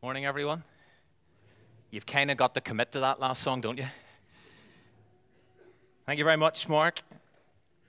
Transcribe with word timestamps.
Morning, 0.00 0.26
everyone. 0.26 0.62
You've 1.90 2.06
kind 2.06 2.30
of 2.30 2.36
got 2.36 2.54
to 2.54 2.60
commit 2.60 2.92
to 2.92 3.00
that 3.00 3.18
last 3.18 3.42
song, 3.42 3.60
don't 3.60 3.78
you? 3.78 3.86
Thank 6.06 6.18
you 6.18 6.24
very 6.24 6.36
much, 6.36 6.68
Mark. 6.68 7.00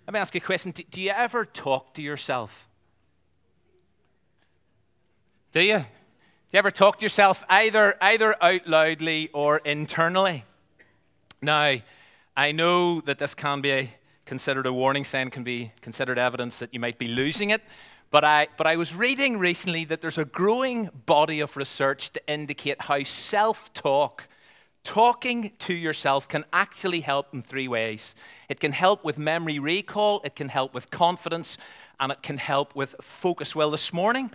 Let 0.08 0.16
me 0.16 0.20
ask 0.20 0.34
you 0.34 0.40
a 0.40 0.44
question. 0.44 0.74
Do 0.90 1.02
you 1.02 1.12
ever 1.12 1.46
talk 1.46 1.94
to 1.94 2.02
yourself? 2.02 2.68
Do 5.52 5.62
you? 5.62 5.78
Do 5.78 5.86
you 6.54 6.58
ever 6.58 6.72
talk 6.72 6.98
to 6.98 7.06
yourself 7.06 7.45
either, 7.48 7.93
either 8.02 8.36
out 8.41 8.68
loudly 8.68 9.30
or 9.32 9.60
internally? 9.60 10.46
Now, 11.44 11.76
I 12.36 12.52
know 12.52 13.02
that 13.02 13.20
this 13.20 13.36
can 13.36 13.62
be 13.62 13.91
considered 14.26 14.66
a 14.66 14.73
warning 14.73 15.05
sign, 15.05 15.30
can 15.30 15.44
be 15.44 15.73
considered 15.82 16.18
evidence 16.18 16.57
that 16.57 16.73
you 16.73 16.80
might 16.80 16.98
be 16.98 17.07
losing 17.07 17.52
it. 17.52 17.62
But 18.12 18.23
I, 18.23 18.48
but 18.57 18.66
I 18.66 18.76
was 18.76 18.96
reading 18.96 19.38
recently 19.38 19.86
that 19.86 20.02
there's 20.02 20.18
a 20.18 20.25
growing 20.25 20.89
body 21.05 21.42
of 21.42 21.55
research 21.55 22.12
to 22.14 22.21
indicate 22.28 22.82
how 22.82 23.04
self 23.04 23.71
talk, 23.74 24.28
talking 24.83 25.52
to 25.60 25.75
yourself, 25.75 26.28
can 26.28 26.43
actually 26.52 27.02
help 27.02 27.28
in 27.33 27.43
three 27.43 27.68
ways. 27.68 28.16
It 28.50 28.60
can 28.60 28.71
help 28.71 29.04
with 29.04 29.19
memory 29.19 29.60
recall, 29.60 30.21
it 30.24 30.36
can 30.36 30.50
help 30.50 30.74
with 30.74 30.89
confidence, 30.89 31.60
and 32.00 32.11
it 32.11 32.23
can 32.23 32.38
help 32.38 32.75
with 32.75 32.95
focus. 33.00 33.56
Well, 33.56 33.69
this 33.69 33.94
morning, 33.94 34.31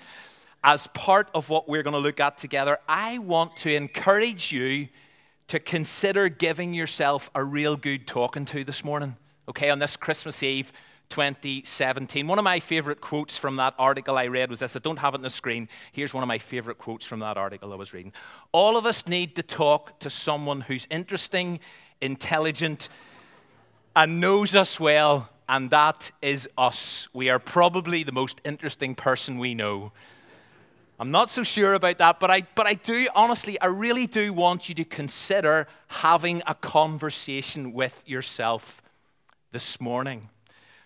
as 0.62 0.86
part 0.88 1.28
of 1.34 1.48
what 1.48 1.68
we're 1.68 1.82
going 1.82 1.94
to 1.94 1.98
look 1.98 2.20
at 2.20 2.38
together, 2.38 2.78
I 2.88 3.18
want 3.18 3.56
to 3.58 3.74
encourage 3.74 4.52
you 4.52 4.88
to 5.48 5.58
consider 5.58 6.28
giving 6.28 6.74
yourself 6.74 7.28
a 7.34 7.42
real 7.42 7.76
good 7.76 8.06
talking 8.06 8.44
to 8.46 8.62
this 8.62 8.84
morning, 8.84 9.16
okay, 9.48 9.70
on 9.70 9.80
this 9.80 9.96
Christmas 9.96 10.44
Eve 10.44 10.72
2017. 11.10 12.26
One 12.26 12.38
of 12.38 12.44
my 12.44 12.60
favorite 12.60 13.00
quotes 13.00 13.36
from 13.36 13.56
that 13.56 13.74
article 13.78 14.18
I 14.18 14.26
read 14.26 14.50
was 14.50 14.60
this. 14.60 14.76
I 14.76 14.78
don't 14.78 14.98
have 14.98 15.14
it 15.14 15.18
on 15.18 15.22
the 15.22 15.30
screen. 15.30 15.68
Here's 15.92 16.12
one 16.12 16.22
of 16.22 16.28
my 16.28 16.38
favorite 16.38 16.78
quotes 16.78 17.06
from 17.06 17.20
that 17.20 17.36
article 17.36 17.72
I 17.72 17.76
was 17.76 17.92
reading. 17.92 18.12
All 18.52 18.76
of 18.76 18.86
us 18.86 19.06
need 19.06 19.36
to 19.36 19.42
talk 19.42 19.98
to 20.00 20.10
someone 20.10 20.60
who's 20.60 20.86
interesting, 20.90 21.60
intelligent, 22.00 22.88
and 23.96 24.20
knows 24.20 24.54
us 24.54 24.80
well, 24.80 25.28
and 25.48 25.70
that 25.70 26.10
is 26.20 26.48
us. 26.58 27.08
We 27.12 27.30
are 27.30 27.38
probably 27.38 28.02
the 28.02 28.12
most 28.12 28.40
interesting 28.44 28.94
person 28.94 29.38
we 29.38 29.54
know. 29.54 29.92
I'm 30.98 31.10
not 31.10 31.30
so 31.30 31.42
sure 31.42 31.74
about 31.74 31.98
that, 31.98 32.20
but 32.20 32.30
I, 32.30 32.42
but 32.54 32.66
I 32.66 32.74
do, 32.74 33.08
honestly, 33.14 33.60
I 33.60 33.66
really 33.66 34.06
do 34.06 34.32
want 34.32 34.68
you 34.68 34.76
to 34.76 34.84
consider 34.84 35.66
having 35.88 36.42
a 36.46 36.54
conversation 36.54 37.72
with 37.72 38.00
yourself 38.06 38.80
this 39.50 39.80
morning. 39.80 40.28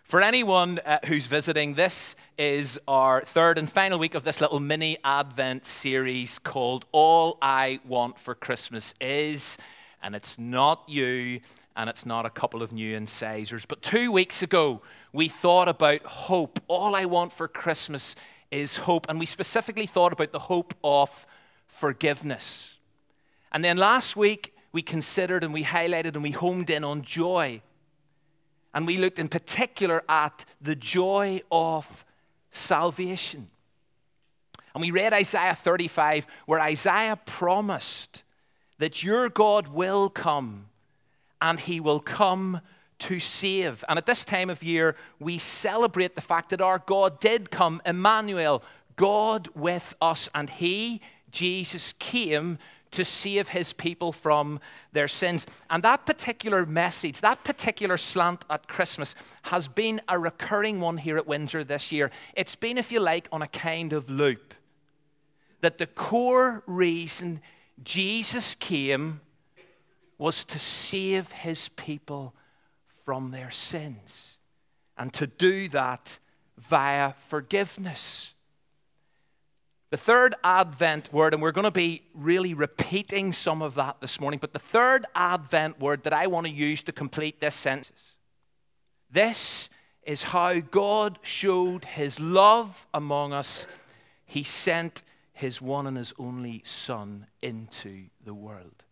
For 0.09 0.23
anyone 0.23 0.79
uh, 0.87 1.01
who's 1.05 1.27
visiting, 1.27 1.75
this 1.75 2.17
is 2.39 2.81
our 2.89 3.21
third 3.21 3.59
and 3.59 3.71
final 3.71 3.99
week 3.99 4.15
of 4.15 4.25
this 4.25 4.41
little 4.41 4.59
mini 4.59 4.97
Advent 5.05 5.67
series 5.67 6.39
called 6.39 6.87
All 6.93 7.37
I 7.43 7.81
Want 7.87 8.19
for 8.19 8.35
Christmas 8.35 8.95
Is. 9.03 9.59
And 10.03 10.15
it's 10.15 10.39
not 10.39 10.83
you, 10.89 11.41
and 11.77 11.91
it's 11.91 12.07
not 12.07 12.25
a 12.25 12.31
couple 12.31 12.63
of 12.63 12.73
new 12.73 12.97
incisors. 12.97 13.67
But 13.67 13.83
two 13.83 14.11
weeks 14.11 14.43
ago, 14.43 14.81
we 15.13 15.29
thought 15.29 15.69
about 15.69 16.03
hope. 16.05 16.59
All 16.69 16.95
I 16.95 17.05
want 17.05 17.31
for 17.31 17.47
Christmas 17.47 18.17
is 18.51 18.79
hope. 18.79 19.11
And 19.11 19.21
we 19.21 19.27
specifically 19.27 19.85
thought 19.85 20.15
about 20.15 20.33
the 20.33 20.39
hope 20.39 20.73
of 20.83 21.27
forgiveness. 21.67 22.79
And 23.53 23.63
then 23.63 23.77
last 23.77 24.17
week, 24.17 24.55
we 24.73 24.81
considered 24.81 25.45
and 25.45 25.53
we 25.53 25.65
highlighted 25.65 26.15
and 26.15 26.23
we 26.23 26.31
homed 26.31 26.71
in 26.71 26.83
on 26.83 27.03
joy. 27.03 27.61
And 28.75 28.87
we 28.87 28.97
looked 28.99 29.19
in 29.19 29.29
particular 29.29 30.03
at 30.09 30.45
the 30.61 30.77
joy 30.77 31.43
of 31.51 32.05
salvation. 32.51 33.49
And 34.75 34.83
we 34.83 34.91
read 34.91 35.13
Isaiah 35.13 35.55
35, 35.55 36.27
where 36.47 36.61
Isaiah 36.61 37.17
promised 37.17 38.23
that 38.79 39.03
your 39.03 39.29
God 39.29 39.69
will 39.69 40.09
come 40.09 40.67
and 41.41 41.59
he 41.59 41.81
will 41.81 42.01
come 42.01 42.61
to 43.01 43.21
save. 43.21 43.85
And 43.89 43.99
at 43.99 44.07
this 44.07 44.25
time 44.25 44.51
of 44.51 44.63
year, 44.63 44.97
we 45.19 45.39
celebrate 45.39 46.15
the 46.15 46.21
fact 46.21 46.51
that 46.51 46.61
our 46.61 46.81
God 46.85 47.21
did 47.21 47.51
come, 47.51 47.81
Emmanuel, 47.87 48.63
God 48.97 49.49
with 49.55 49.95
us, 50.01 50.29
and 50.35 50.51
he, 50.51 51.01
Jesus, 51.31 51.95
came 51.99 52.59
to 52.93 53.05
save 53.05 53.49
his 53.49 53.73
people 53.73 54.13
from 54.13 54.61
their 54.93 55.09
sins. 55.09 55.47
And 55.71 55.83
that 55.83 56.07
particular 56.07 56.67
message, 56.67 57.21
that 57.21 57.45
particular 57.45 57.97
slant 57.97 58.45
at 58.49 58.69
Christmas, 58.69 59.15
has 59.43 59.69
been 59.69 60.01
a 60.09 60.19
recurring 60.19 60.81
one 60.81 60.97
here 60.97 61.17
at 61.17 61.27
Windsor 61.27 61.65
this 61.65 61.93
year. 61.93 62.11
It's 62.35 62.55
been, 62.55 62.79
if 62.79 62.91
you 62.91 63.01
like, 63.01 63.29
on 63.33 63.43
a 63.43 63.49
kind 63.49 63.93
of 63.93 64.09
loop. 64.09 64.55
That 65.61 65.79
the 65.79 65.87
core 65.87 66.63
reason 66.67 67.41
Jesus 67.83 68.55
came 68.55 69.21
was 70.17 70.45
to 70.45 70.59
save 70.59 71.31
his 71.31 71.69
people 71.71 72.35
from 73.05 73.31
their 73.31 73.51
sins, 73.51 74.37
and 74.97 75.13
to 75.15 75.27
do 75.27 75.69
that 75.69 76.19
via 76.59 77.13
forgiveness. 77.29 78.35
The 79.91 79.97
third 79.97 80.35
Advent 80.45 81.13
word, 81.13 81.33
and 81.33 81.43
we're 81.43 81.53
going 81.53 81.65
to 81.65 81.71
be 81.71 82.03
really 82.13 82.53
repeating 82.53 83.33
some 83.33 83.63
of 83.63 83.75
that 83.77 83.97
this 84.01 84.21
morning, 84.21 84.39
but 84.39 84.53
the 84.53 84.59
third 84.59 85.07
Advent 85.15 85.81
word 85.81 86.03
that 86.05 86.13
I 86.13 86.27
want 86.27 86.47
to 86.47 86.53
use 86.53 86.83
to 86.85 86.93
complete 86.93 87.41
this 87.41 87.55
sentence 87.55 88.15
this 89.11 89.71
is 90.03 90.23
how 90.23 90.61
God 90.61 91.19
showed 91.23 91.85
his 91.85 92.21
love 92.21 92.87
among 92.93 93.33
us. 93.33 93.67
He 94.25 94.43
sent 94.43 95.03
his 95.33 95.63
one 95.63 95.87
and 95.87 95.97
his 95.97 96.13
only 96.19 96.63
Son 96.65 97.27
into 97.41 98.05
the 98.25 98.35
world. 98.35 98.85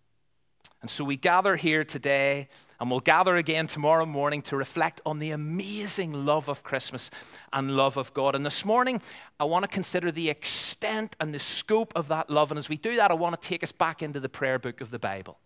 And 0.80 0.90
so 0.90 1.04
we 1.04 1.16
gather 1.16 1.56
here 1.56 1.84
today 1.84 2.48
and 2.80 2.90
we'll 2.90 3.00
gather 3.00 3.36
again 3.36 3.66
tomorrow 3.66 4.04
morning 4.04 4.42
to 4.42 4.56
reflect 4.56 5.00
on 5.06 5.18
the 5.18 5.30
amazing 5.30 6.26
love 6.26 6.48
of 6.48 6.62
Christmas 6.62 7.10
and 7.52 7.70
love 7.70 7.96
of 7.96 8.12
God. 8.12 8.34
And 8.34 8.44
this 8.44 8.64
morning, 8.64 9.00
I 9.40 9.44
want 9.44 9.64
to 9.64 9.68
consider 9.68 10.12
the 10.12 10.28
extent 10.28 11.16
and 11.20 11.32
the 11.32 11.38
scope 11.38 11.92
of 11.96 12.08
that 12.08 12.28
love. 12.28 12.50
And 12.50 12.58
as 12.58 12.68
we 12.68 12.76
do 12.76 12.96
that, 12.96 13.10
I 13.10 13.14
want 13.14 13.40
to 13.40 13.48
take 13.48 13.62
us 13.62 13.72
back 13.72 14.02
into 14.02 14.20
the 14.20 14.28
prayer 14.28 14.58
book 14.58 14.80
of 14.80 14.90
the 14.90 14.98
Bible, 14.98 15.38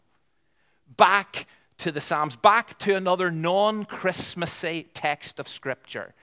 back 0.97 1.47
to 1.79 1.93
the 1.93 2.01
Psalms, 2.01 2.37
back 2.37 2.79
to 2.81 2.97
another 2.97 3.31
non 3.31 3.85
Christmassy 3.85 4.89
text 4.93 5.39
of 5.39 5.49
Scripture 5.49 6.15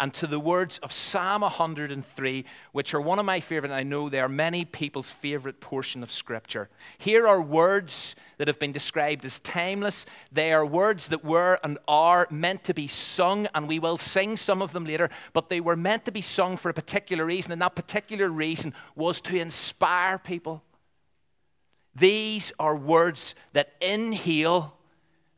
and 0.00 0.14
to 0.14 0.26
the 0.26 0.40
words 0.40 0.78
of 0.78 0.92
Psalm 0.92 1.42
103, 1.42 2.44
which 2.72 2.94
are 2.94 3.00
one 3.00 3.18
of 3.18 3.26
my 3.26 3.38
favorite, 3.38 3.70
and 3.70 3.78
I 3.78 3.82
know 3.82 4.08
they 4.08 4.20
are 4.20 4.30
many 4.30 4.64
people's 4.64 5.10
favorite 5.10 5.60
portion 5.60 6.02
of 6.02 6.10
Scripture. 6.10 6.70
Here 6.96 7.28
are 7.28 7.42
words 7.42 8.16
that 8.38 8.48
have 8.48 8.58
been 8.58 8.72
described 8.72 9.26
as 9.26 9.38
timeless. 9.40 10.06
They 10.32 10.54
are 10.54 10.64
words 10.64 11.08
that 11.08 11.22
were 11.22 11.60
and 11.62 11.78
are 11.86 12.26
meant 12.30 12.64
to 12.64 12.74
be 12.74 12.88
sung, 12.88 13.46
and 13.54 13.68
we 13.68 13.78
will 13.78 13.98
sing 13.98 14.38
some 14.38 14.62
of 14.62 14.72
them 14.72 14.86
later, 14.86 15.10
but 15.34 15.50
they 15.50 15.60
were 15.60 15.76
meant 15.76 16.06
to 16.06 16.12
be 16.12 16.22
sung 16.22 16.56
for 16.56 16.70
a 16.70 16.74
particular 16.74 17.26
reason, 17.26 17.52
and 17.52 17.60
that 17.60 17.74
particular 17.74 18.30
reason 18.30 18.72
was 18.96 19.20
to 19.20 19.36
inspire 19.38 20.16
people. 20.16 20.64
These 21.94 22.52
are 22.58 22.74
words 22.74 23.34
that 23.52 23.74
inhale 23.82 24.78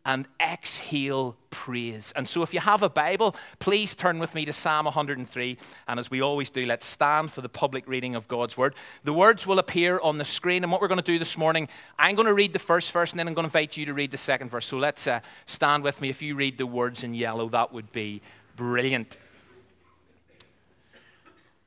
and 0.04 0.26
exhale 0.40 1.36
praise. 1.50 2.12
And 2.16 2.28
so, 2.28 2.42
if 2.42 2.52
you 2.52 2.60
have 2.60 2.82
a 2.82 2.88
Bible, 2.88 3.36
please 3.60 3.94
turn 3.94 4.18
with 4.18 4.34
me 4.34 4.44
to 4.44 4.52
Psalm 4.52 4.86
103. 4.86 5.58
And 5.86 6.00
as 6.00 6.10
we 6.10 6.20
always 6.20 6.50
do, 6.50 6.66
let's 6.66 6.84
stand 6.84 7.30
for 7.30 7.40
the 7.40 7.48
public 7.48 7.86
reading 7.86 8.14
of 8.14 8.26
God's 8.26 8.56
Word. 8.56 8.74
The 9.04 9.12
words 9.12 9.46
will 9.46 9.58
appear 9.58 10.00
on 10.00 10.18
the 10.18 10.24
screen. 10.24 10.64
And 10.64 10.72
what 10.72 10.80
we're 10.80 10.88
going 10.88 10.98
to 10.98 11.04
do 11.04 11.18
this 11.18 11.38
morning, 11.38 11.68
I'm 11.98 12.16
going 12.16 12.26
to 12.26 12.34
read 12.34 12.52
the 12.52 12.58
first 12.58 12.90
verse, 12.90 13.12
and 13.12 13.18
then 13.18 13.28
I'm 13.28 13.34
going 13.34 13.44
to 13.44 13.48
invite 13.48 13.76
you 13.76 13.86
to 13.86 13.94
read 13.94 14.10
the 14.10 14.16
second 14.16 14.50
verse. 14.50 14.66
So, 14.66 14.78
let's 14.78 15.06
uh, 15.06 15.20
stand 15.46 15.84
with 15.84 16.00
me. 16.00 16.08
If 16.08 16.20
you 16.20 16.34
read 16.34 16.58
the 16.58 16.66
words 16.66 17.04
in 17.04 17.14
yellow, 17.14 17.48
that 17.50 17.72
would 17.72 17.92
be 17.92 18.22
brilliant. 18.56 19.16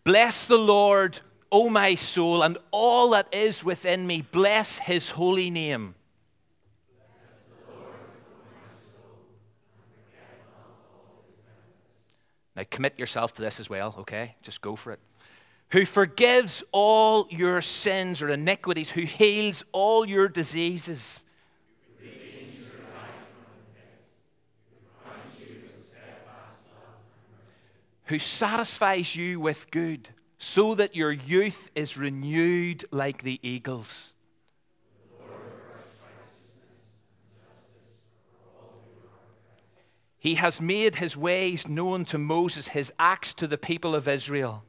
Bless 0.04 0.46
the 0.46 0.58
Lord, 0.58 1.20
O 1.52 1.70
my 1.70 1.96
soul, 1.96 2.44
and 2.44 2.58
all 2.72 3.12
that 3.12 3.34
is 3.34 3.64
within 3.64 4.06
me. 4.06 4.22
Bless 4.22 4.78
his 4.78 5.12
holy 5.12 5.50
name. 5.50 5.96
Now, 12.56 12.64
commit 12.70 12.98
yourself 12.98 13.34
to 13.34 13.42
this 13.42 13.60
as 13.60 13.70
well, 13.70 13.96
okay? 14.00 14.36
Just 14.42 14.62
go 14.62 14.76
for 14.76 14.92
it. 14.92 15.00
Who 15.72 15.86
forgives 15.86 16.64
all 16.72 17.28
your 17.30 17.62
sins 17.62 18.22
or 18.22 18.30
iniquities, 18.30 18.90
who 18.90 19.02
heals 19.02 19.64
all 19.72 20.08
your 20.08 20.28
diseases. 20.28 21.22
Who 28.06 28.20
satisfies 28.20 29.16
you 29.16 29.40
with 29.40 29.72
good, 29.72 30.10
so 30.38 30.76
that 30.76 30.96
your 30.96 31.12
youth 31.12 31.72
is 31.76 31.98
renewed 31.98 32.86
like 32.92 33.24
the 33.24 33.40
eagles. 33.42 34.15
He 40.26 40.34
has 40.34 40.60
made 40.60 40.96
his 40.96 41.16
ways 41.16 41.68
known 41.68 42.04
to 42.06 42.18
Moses, 42.18 42.70
his 42.70 42.92
acts 42.98 43.36
to 43.36 43.46
the 43.46 43.60
people 43.60 43.94
of 43.94 44.08
Israel. 44.08 44.64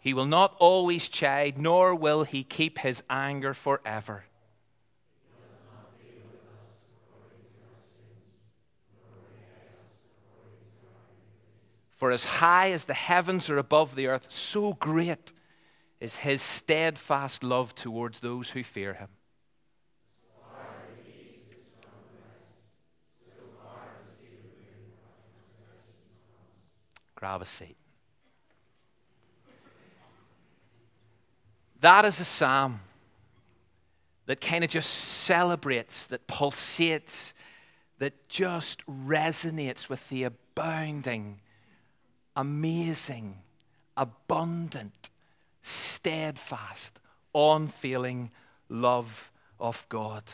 He 0.00 0.12
will 0.12 0.26
not 0.26 0.56
always 0.58 1.06
chide, 1.06 1.58
nor 1.58 1.94
will 1.94 2.24
he 2.24 2.42
keep 2.42 2.78
his 2.78 3.04
anger 3.08 3.54
forever. 3.54 4.24
For 11.92 12.10
as 12.10 12.24
high 12.24 12.72
as 12.72 12.86
the 12.86 12.94
heavens 12.94 13.48
are 13.48 13.58
above 13.58 13.94
the 13.94 14.08
earth, 14.08 14.32
so 14.32 14.72
great 14.72 15.32
is 16.00 16.16
his 16.16 16.42
steadfast 16.42 17.42
love 17.42 17.74
towards 17.74 18.20
those 18.20 18.50
who 18.50 18.62
fear 18.62 18.94
him. 18.94 19.08
Grab 27.14 27.42
a 27.42 27.44
seat. 27.44 27.76
That 31.80 32.04
is 32.04 32.20
a 32.20 32.24
psalm 32.24 32.80
that 34.26 34.40
kind 34.40 34.62
of 34.62 34.70
just 34.70 34.90
celebrates, 34.90 36.06
that 36.08 36.26
pulsates, 36.28 37.32
that 37.98 38.28
just 38.28 38.86
resonates 38.86 39.88
with 39.88 40.08
the 40.08 40.24
abounding 40.24 41.40
amazing, 42.38 43.36
abundant, 43.96 45.07
steadfast, 45.68 46.98
unfailing 47.34 48.30
love 48.68 49.30
of 49.60 49.84
God. 49.88 50.24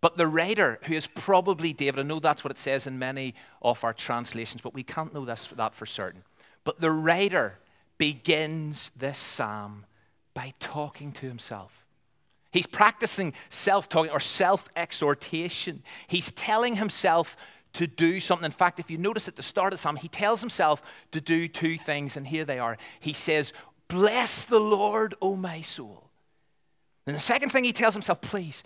But 0.00 0.16
the 0.16 0.26
writer, 0.26 0.80
who 0.84 0.94
is 0.94 1.06
probably 1.06 1.72
David, 1.72 2.00
I 2.00 2.02
know 2.02 2.18
that's 2.18 2.42
what 2.42 2.50
it 2.50 2.58
says 2.58 2.86
in 2.86 2.98
many 2.98 3.34
of 3.62 3.84
our 3.84 3.92
translations, 3.92 4.60
but 4.60 4.74
we 4.74 4.82
can't 4.82 5.14
know 5.14 5.24
this, 5.24 5.46
that 5.56 5.74
for 5.74 5.86
certain. 5.86 6.24
But 6.64 6.80
the 6.80 6.90
writer 6.90 7.58
begins 7.98 8.90
this 8.96 9.18
psalm 9.18 9.86
by 10.34 10.54
talking 10.58 11.12
to 11.12 11.26
himself. 11.28 11.86
He's 12.50 12.66
practicing 12.66 13.32
self 13.48 13.88
talking 13.88 14.10
or 14.10 14.20
self 14.20 14.68
exhortation. 14.76 15.82
He's 16.08 16.32
telling 16.32 16.76
himself 16.76 17.36
to 17.74 17.86
do 17.86 18.20
something. 18.20 18.44
In 18.44 18.50
fact, 18.50 18.78
if 18.78 18.90
you 18.90 18.98
notice 18.98 19.28
at 19.28 19.36
the 19.36 19.42
start 19.42 19.72
of 19.72 19.78
the 19.78 19.82
psalm, 19.82 19.96
he 19.96 20.08
tells 20.08 20.40
himself 20.40 20.82
to 21.12 21.20
do 21.20 21.48
two 21.48 21.78
things, 21.78 22.16
and 22.16 22.26
here 22.26 22.44
they 22.44 22.58
are. 22.58 22.76
He 23.00 23.12
says, 23.12 23.52
Bless 23.92 24.46
the 24.46 24.58
Lord, 24.58 25.14
O 25.20 25.36
my 25.36 25.60
soul. 25.60 26.08
And 27.06 27.14
the 27.14 27.20
second 27.20 27.50
thing 27.50 27.62
he 27.62 27.74
tells 27.74 27.92
himself, 27.92 28.22
please, 28.22 28.64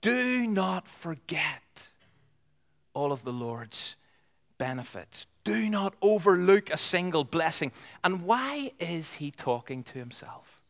do 0.00 0.44
not 0.44 0.88
forget 0.88 1.90
all 2.92 3.12
of 3.12 3.22
the 3.22 3.32
Lord's 3.32 3.94
benefits. 4.58 5.28
Do 5.44 5.68
not 5.70 5.94
overlook 6.02 6.68
a 6.70 6.76
single 6.76 7.22
blessing. 7.22 7.70
And 8.02 8.24
why 8.24 8.72
is 8.80 9.14
he 9.14 9.30
talking 9.30 9.84
to 9.84 10.00
himself? 10.00 10.60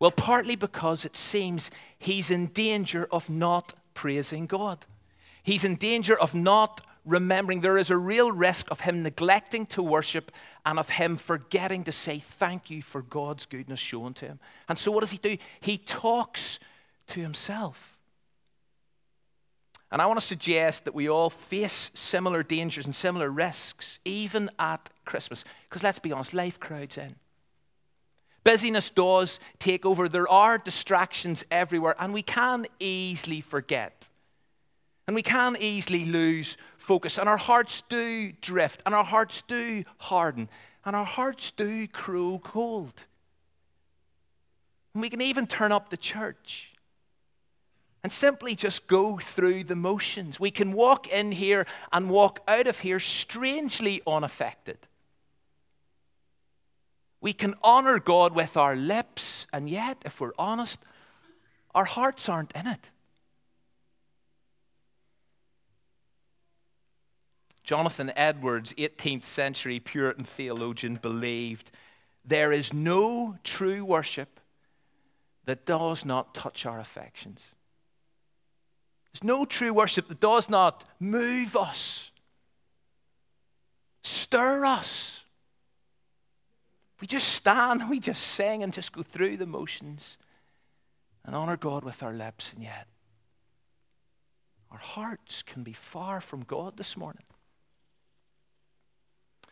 Well, 0.00 0.10
partly 0.10 0.56
because 0.56 1.04
it 1.04 1.14
seems 1.14 1.70
he's 1.98 2.30
in 2.30 2.46
danger 2.46 3.06
of 3.12 3.28
not 3.28 3.74
praising 3.92 4.46
God. 4.46 4.86
He's 5.42 5.62
in 5.62 5.74
danger 5.74 6.18
of 6.18 6.34
not 6.34 6.80
remembering. 7.08 7.60
There 7.60 7.78
is 7.78 7.90
a 7.90 7.96
real 7.96 8.30
risk 8.30 8.70
of 8.70 8.80
him 8.80 9.02
neglecting 9.02 9.66
to 9.66 9.82
worship 9.82 10.30
and 10.64 10.78
of 10.78 10.90
him 10.90 11.16
forgetting 11.16 11.84
to 11.84 11.92
say 11.92 12.18
thank 12.18 12.70
you 12.70 12.82
for 12.82 13.02
God's 13.02 13.46
goodness 13.46 13.80
shown 13.80 14.14
to 14.14 14.26
him. 14.26 14.40
And 14.68 14.78
so, 14.78 14.92
what 14.92 15.00
does 15.00 15.10
he 15.10 15.18
do? 15.18 15.36
He 15.60 15.78
talks 15.78 16.60
to 17.08 17.20
himself. 17.20 17.96
And 19.90 20.02
I 20.02 20.06
want 20.06 20.20
to 20.20 20.26
suggest 20.26 20.84
that 20.84 20.94
we 20.94 21.08
all 21.08 21.30
face 21.30 21.90
similar 21.94 22.42
dangers 22.42 22.84
and 22.84 22.94
similar 22.94 23.30
risks, 23.30 23.98
even 24.04 24.50
at 24.58 24.90
Christmas. 25.06 25.44
Because 25.68 25.82
let's 25.82 25.98
be 25.98 26.12
honest, 26.12 26.34
life 26.34 26.60
crowds 26.60 26.98
in. 26.98 27.14
Busyness 28.44 28.90
does 28.90 29.40
take 29.58 29.86
over. 29.86 30.08
There 30.08 30.28
are 30.28 30.58
distractions 30.58 31.44
everywhere, 31.50 31.94
and 31.98 32.12
we 32.12 32.22
can 32.22 32.66
easily 32.78 33.40
forget 33.40 34.10
and 35.08 35.14
we 35.14 35.22
can 35.22 35.56
easily 35.58 36.04
lose 36.04 36.58
focus, 36.76 37.18
and 37.18 37.30
our 37.30 37.38
hearts 37.38 37.82
do 37.88 38.30
drift, 38.42 38.82
and 38.84 38.94
our 38.94 39.02
hearts 39.02 39.40
do 39.40 39.82
harden, 39.96 40.50
and 40.84 40.94
our 40.94 41.04
hearts 41.04 41.50
do 41.50 41.86
grow 41.86 42.38
cold. 42.38 43.06
And 44.92 45.00
we 45.00 45.08
can 45.08 45.22
even 45.22 45.46
turn 45.46 45.72
up 45.72 45.88
the 45.88 45.96
church 45.96 46.74
and 48.02 48.12
simply 48.12 48.54
just 48.54 48.86
go 48.86 49.16
through 49.16 49.64
the 49.64 49.74
motions. 49.74 50.38
We 50.38 50.50
can 50.50 50.72
walk 50.72 51.08
in 51.08 51.32
here 51.32 51.64
and 51.90 52.10
walk 52.10 52.40
out 52.46 52.66
of 52.66 52.80
here 52.80 53.00
strangely 53.00 54.02
unaffected. 54.06 54.78
We 57.22 57.32
can 57.32 57.54
honor 57.64 57.98
God 57.98 58.34
with 58.34 58.58
our 58.58 58.76
lips, 58.76 59.46
and 59.54 59.70
yet, 59.70 60.02
if 60.04 60.20
we're 60.20 60.32
honest, 60.38 60.82
our 61.74 61.86
hearts 61.86 62.28
aren't 62.28 62.52
in 62.52 62.66
it. 62.66 62.90
Jonathan 67.68 68.10
Edwards, 68.16 68.72
18th 68.78 69.24
century 69.24 69.78
Puritan 69.78 70.24
theologian, 70.24 70.94
believed 70.94 71.70
there 72.24 72.50
is 72.50 72.72
no 72.72 73.36
true 73.44 73.84
worship 73.84 74.40
that 75.44 75.66
does 75.66 76.02
not 76.06 76.34
touch 76.34 76.64
our 76.64 76.80
affections. 76.80 77.42
There's 79.12 79.22
no 79.22 79.44
true 79.44 79.74
worship 79.74 80.08
that 80.08 80.18
does 80.18 80.48
not 80.48 80.82
move 80.98 81.54
us, 81.56 82.10
stir 84.02 84.64
us. 84.64 85.22
We 87.02 87.06
just 87.06 87.28
stand, 87.28 87.82
we 87.90 88.00
just 88.00 88.28
sing 88.28 88.62
and 88.62 88.72
just 88.72 88.92
go 88.92 89.02
through 89.02 89.36
the 89.36 89.46
motions 89.46 90.16
and 91.22 91.36
honor 91.36 91.58
God 91.58 91.84
with 91.84 92.02
our 92.02 92.14
lips, 92.14 92.50
and 92.54 92.62
yet 92.62 92.86
our 94.70 94.78
hearts 94.78 95.42
can 95.42 95.62
be 95.62 95.74
far 95.74 96.22
from 96.22 96.44
God 96.44 96.78
this 96.78 96.96
morning. 96.96 97.24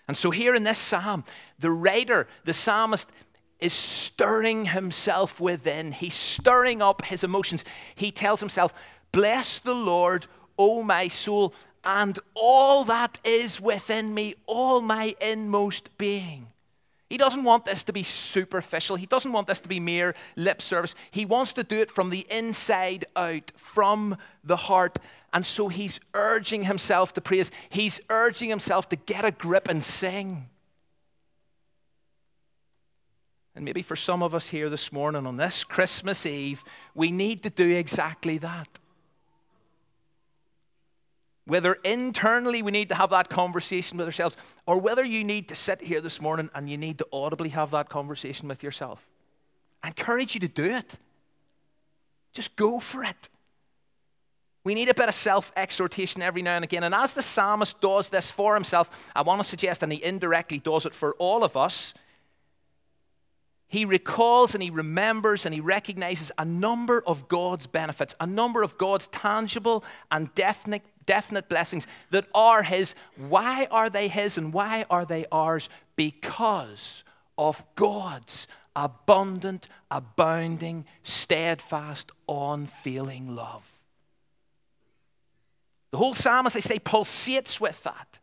And 0.09 0.17
so, 0.17 0.31
here 0.31 0.55
in 0.55 0.63
this 0.63 0.79
psalm, 0.79 1.25
the 1.59 1.71
writer, 1.71 2.29
the 2.45 2.53
psalmist, 2.53 3.09
is 3.59 3.73
stirring 3.73 4.67
himself 4.67 5.41
within. 5.41 5.93
He's 5.93 6.15
stirring 6.15 6.83
up 6.83 7.05
his 7.05 7.25
emotions. 7.25 7.65
He 7.95 8.11
tells 8.11 8.41
himself, 8.41 8.75
Bless 9.13 9.59
the 9.59 9.75
Lord, 9.75 10.27
O 10.59 10.83
my 10.83 11.09
soul, 11.09 11.55
and 11.83 12.19
all 12.35 12.85
that 12.85 13.19
is 13.25 13.61
within 13.61 14.13
me, 14.13 14.35
all 14.47 14.81
my 14.81 15.15
inmost 15.21 15.97
being. 15.97 16.49
He 17.09 17.17
doesn't 17.17 17.45
want 17.45 17.65
this 17.65 17.85
to 17.85 17.93
be 17.93 18.03
superficial. 18.03 18.97
He 18.97 19.07
doesn't 19.07 19.31
want 19.33 19.47
this 19.47 19.61
to 19.61 19.69
be 19.69 19.79
mere 19.79 20.15
lip 20.35 20.61
service. 20.61 20.95
He 21.11 21.25
wants 21.25 21.53
to 21.53 21.63
do 21.63 21.77
it 21.77 21.91
from 21.91 22.11
the 22.11 22.27
inside 22.31 23.05
out, 23.15 23.53
from 23.57 24.17
the 24.43 24.57
heart. 24.57 24.99
And 25.33 25.47
so 25.47 25.69
he's 25.69 26.01
urging 26.15 26.65
himself 26.65 27.13
to 27.15 27.21
praise. 27.21 27.53
He's 27.69 28.01
urging 28.11 28.49
himself 28.49 28.89
to 28.89 28.97
get 28.97 29.25
a 29.25 29.31
grip 29.31 29.69
and 29.69 29.85
sing. 29.85 30.49
And 33.55 33.65
maybe 33.65 33.83
for 33.83 33.97
some 33.97 34.23
of 34.23 34.35
us 34.35 34.49
here 34.49 34.69
this 34.69 34.93
morning 34.93 35.27
on 35.27 35.37
this 35.37 35.63
Christmas 35.63 36.27
Eve, 36.27 36.63
we 36.95 37.11
need 37.13 37.45
to 37.45 37.51
do 37.51 37.71
exactly 37.71 38.37
that. 38.39 38.69
Whether 41.47 41.75
internally 41.75 42.61
we 42.63 42.73
need 42.73 42.89
to 42.89 42.97
have 42.97 43.11
that 43.11 43.29
conversation 43.29 43.99
with 43.99 44.07
ourselves, 44.07 44.37
or 44.67 44.79
whether 44.79 45.05
you 45.05 45.23
need 45.23 45.49
to 45.49 45.55
sit 45.55 45.81
here 45.81 46.01
this 46.01 46.21
morning 46.21 46.51
and 46.55 46.69
you 46.69 46.77
need 46.77 46.99
to 46.99 47.07
audibly 47.13 47.51
have 47.51 47.71
that 47.71 47.89
conversation 47.89 48.49
with 48.49 48.63
yourself. 48.63 49.07
I 49.83 49.89
encourage 49.89 50.35
you 50.35 50.41
to 50.41 50.49
do 50.49 50.65
it. 50.65 50.95
Just 52.33 52.57
go 52.57 52.81
for 52.81 53.05
it. 53.05 53.29
We 54.65 54.75
need 54.75 54.89
a 54.89 54.95
bit 54.95 55.09
of 55.09 55.15
self 55.15 55.53
exhortation 55.57 56.21
every 56.21 56.43
now 56.43 56.57
and 56.57 56.65
again. 56.65 56.83
And 56.83 56.93
as 56.93 57.13
the 57.13 57.23
psalmist 57.23 57.81
does 57.81 58.09
this 58.09 58.33
for 58.33 58.55
himself, 58.55 58.91
I 59.15 59.23
want 59.23 59.41
to 59.41 59.49
suggest, 59.49 59.85
and 59.85 59.93
he 59.93 60.03
indirectly 60.03 60.59
does 60.59 60.85
it 60.85 60.95
for 60.95 61.15
all 61.21 61.45
of 61.45 61.57
us, 61.57 61.95
he 63.69 63.85
recalls 63.85 64.55
and 64.55 64.63
he 64.63 64.71
remembers 64.71 65.45
and 65.45 65.55
he 65.55 65.61
recognizes 65.61 66.33
a 66.39 66.45
number 66.45 67.03
of 67.07 67.29
God's 67.29 67.67
benefits, 67.67 68.15
a 68.21 68.27
number 68.27 68.63
of 68.63 68.79
God's 68.79 69.07
tangible 69.09 69.85
and 70.11 70.35
definite 70.35 70.83
definite 71.07 71.49
blessings 71.49 71.87
that 72.11 72.27
are 72.35 72.63
His. 72.63 72.95
Why 73.17 73.67
are 73.71 73.89
they 73.89 74.09
His 74.09 74.37
and 74.37 74.53
why 74.53 74.85
are 74.91 75.05
they 75.05 75.27
ours? 75.33 75.69
Because 75.97 77.05
of 77.39 77.65
God's 77.75 78.47
abundant, 78.75 79.67
abounding, 79.91 80.85
steadfast, 81.03 82.13
unfailing 82.29 83.35
love. 83.35 83.65
The 85.93 85.99
whole 85.99 86.15
psalm, 86.15 86.47
as 86.47 86.57
I 86.57 86.61
say, 86.61 86.79
pulsates 86.79 87.59
with 87.59 87.83
that. 87.85 88.19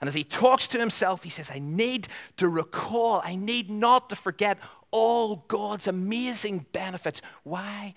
And 0.00 0.08
as 0.08 0.14
he 0.14 0.24
talks 0.24 0.66
to 0.68 0.78
himself, 0.78 1.22
he 1.22 1.30
says, 1.30 1.50
I 1.54 1.60
need 1.60 2.08
to 2.36 2.48
recall, 2.48 3.22
I 3.24 3.36
need 3.36 3.70
not 3.70 4.10
to 4.10 4.16
forget 4.16 4.58
all 4.90 5.44
God's 5.48 5.86
amazing 5.86 6.66
benefits. 6.72 7.22
Why? 7.42 7.94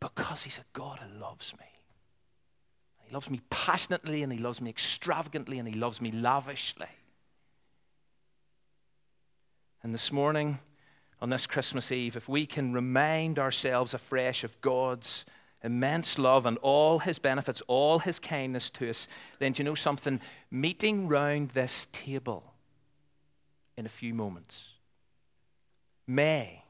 Because 0.00 0.42
he's 0.42 0.58
a 0.58 0.64
God 0.72 0.98
who 1.00 1.20
loves 1.20 1.52
me. 1.60 1.66
He 3.08 3.14
loves 3.14 3.30
me 3.30 3.40
passionately 3.48 4.22
and 4.22 4.30
He 4.30 4.38
loves 4.38 4.60
me 4.60 4.68
extravagantly 4.68 5.58
and 5.58 5.66
He 5.66 5.74
loves 5.74 6.00
me 6.00 6.10
lavishly. 6.10 6.88
And 9.82 9.94
this 9.94 10.12
morning, 10.12 10.58
on 11.22 11.30
this 11.30 11.46
Christmas 11.46 11.90
Eve, 11.90 12.16
if 12.16 12.28
we 12.28 12.44
can 12.44 12.74
remind 12.74 13.38
ourselves 13.38 13.94
afresh 13.94 14.44
of 14.44 14.60
God's 14.60 15.24
immense 15.64 16.18
love 16.18 16.44
and 16.44 16.58
all 16.58 16.98
his 16.98 17.18
benefits, 17.18 17.62
all 17.66 17.98
his 17.98 18.18
kindness 18.18 18.68
to 18.70 18.90
us, 18.90 19.08
then 19.38 19.52
do 19.52 19.62
you 19.62 19.64
know 19.64 19.74
something? 19.74 20.20
Meeting 20.50 21.08
round 21.08 21.50
this 21.50 21.88
table 21.92 22.52
in 23.76 23.86
a 23.86 23.88
few 23.88 24.12
moments 24.12 24.64
may 26.06 26.62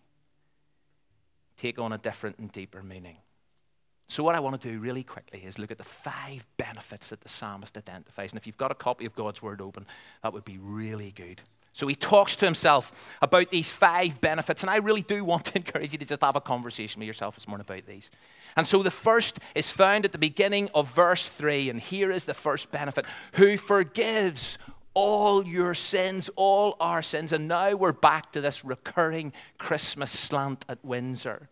take 1.57 1.81
on 1.81 1.93
a 1.93 1.99
different 1.99 2.39
and 2.39 2.53
deeper 2.53 2.83
meaning. 2.83 3.17
So, 4.11 4.25
what 4.25 4.35
I 4.35 4.41
want 4.41 4.61
to 4.61 4.73
do 4.73 4.79
really 4.79 5.03
quickly 5.03 5.41
is 5.45 5.59
look 5.59 5.71
at 5.71 5.77
the 5.77 5.85
five 5.85 6.47
benefits 6.57 7.11
that 7.11 7.21
the 7.21 7.29
psalmist 7.29 7.77
identifies. 7.77 8.33
And 8.33 8.41
if 8.41 8.47
you've 8.47 8.57
got 8.57 8.71
a 8.73 8.75
copy 8.75 9.05
of 9.05 9.15
God's 9.15 9.43
Word 9.43 9.61
open, 9.61 9.87
that 10.23 10.33
would 10.33 10.47
be 10.47 10.57
really 10.59 11.11
good. 11.11 11.43
So 11.75 11.87
he 11.87 11.95
talks 11.95 12.35
to 12.37 12.45
himself 12.47 12.91
about 13.21 13.51
these 13.51 13.71
five 13.71 14.21
benefits. 14.21 14.63
And 14.63 14.71
I 14.71 14.77
really 14.77 15.03
do 15.03 15.25
want 15.25 15.45
to 15.45 15.57
encourage 15.57 15.93
you 15.93 15.99
to 15.99 16.07
just 16.07 16.23
have 16.23 16.37
a 16.37 16.41
conversation 16.41 17.01
with 17.01 17.07
yourself 17.07 17.35
this 17.35 17.47
morning 17.47 17.67
about 17.69 17.87
these. 17.87 18.11
And 18.57 18.67
so 18.67 18.83
the 18.83 18.91
first 18.91 19.39
is 19.55 19.71
found 19.71 20.07
at 20.07 20.13
the 20.13 20.19
beginning 20.19 20.71
of 20.75 20.91
verse 20.93 21.29
3. 21.29 21.69
And 21.69 21.79
here 21.79 22.11
is 22.11 22.25
the 22.25 22.35
first 22.35 22.71
benefit 22.71 23.05
who 23.35 23.59
forgives 23.59 24.59
all 24.95 25.47
your 25.47 25.75
sins, 25.75 26.31
all 26.35 26.77
our 26.81 27.03
sins. 27.03 27.33
And 27.33 27.47
now 27.47 27.75
we're 27.75 27.93
back 27.93 28.33
to 28.33 28.41
this 28.41 28.65
recurring 28.65 29.33
Christmas 29.59 30.11
slant 30.11 30.65
at 30.69 30.83
Windsor. 30.85 31.49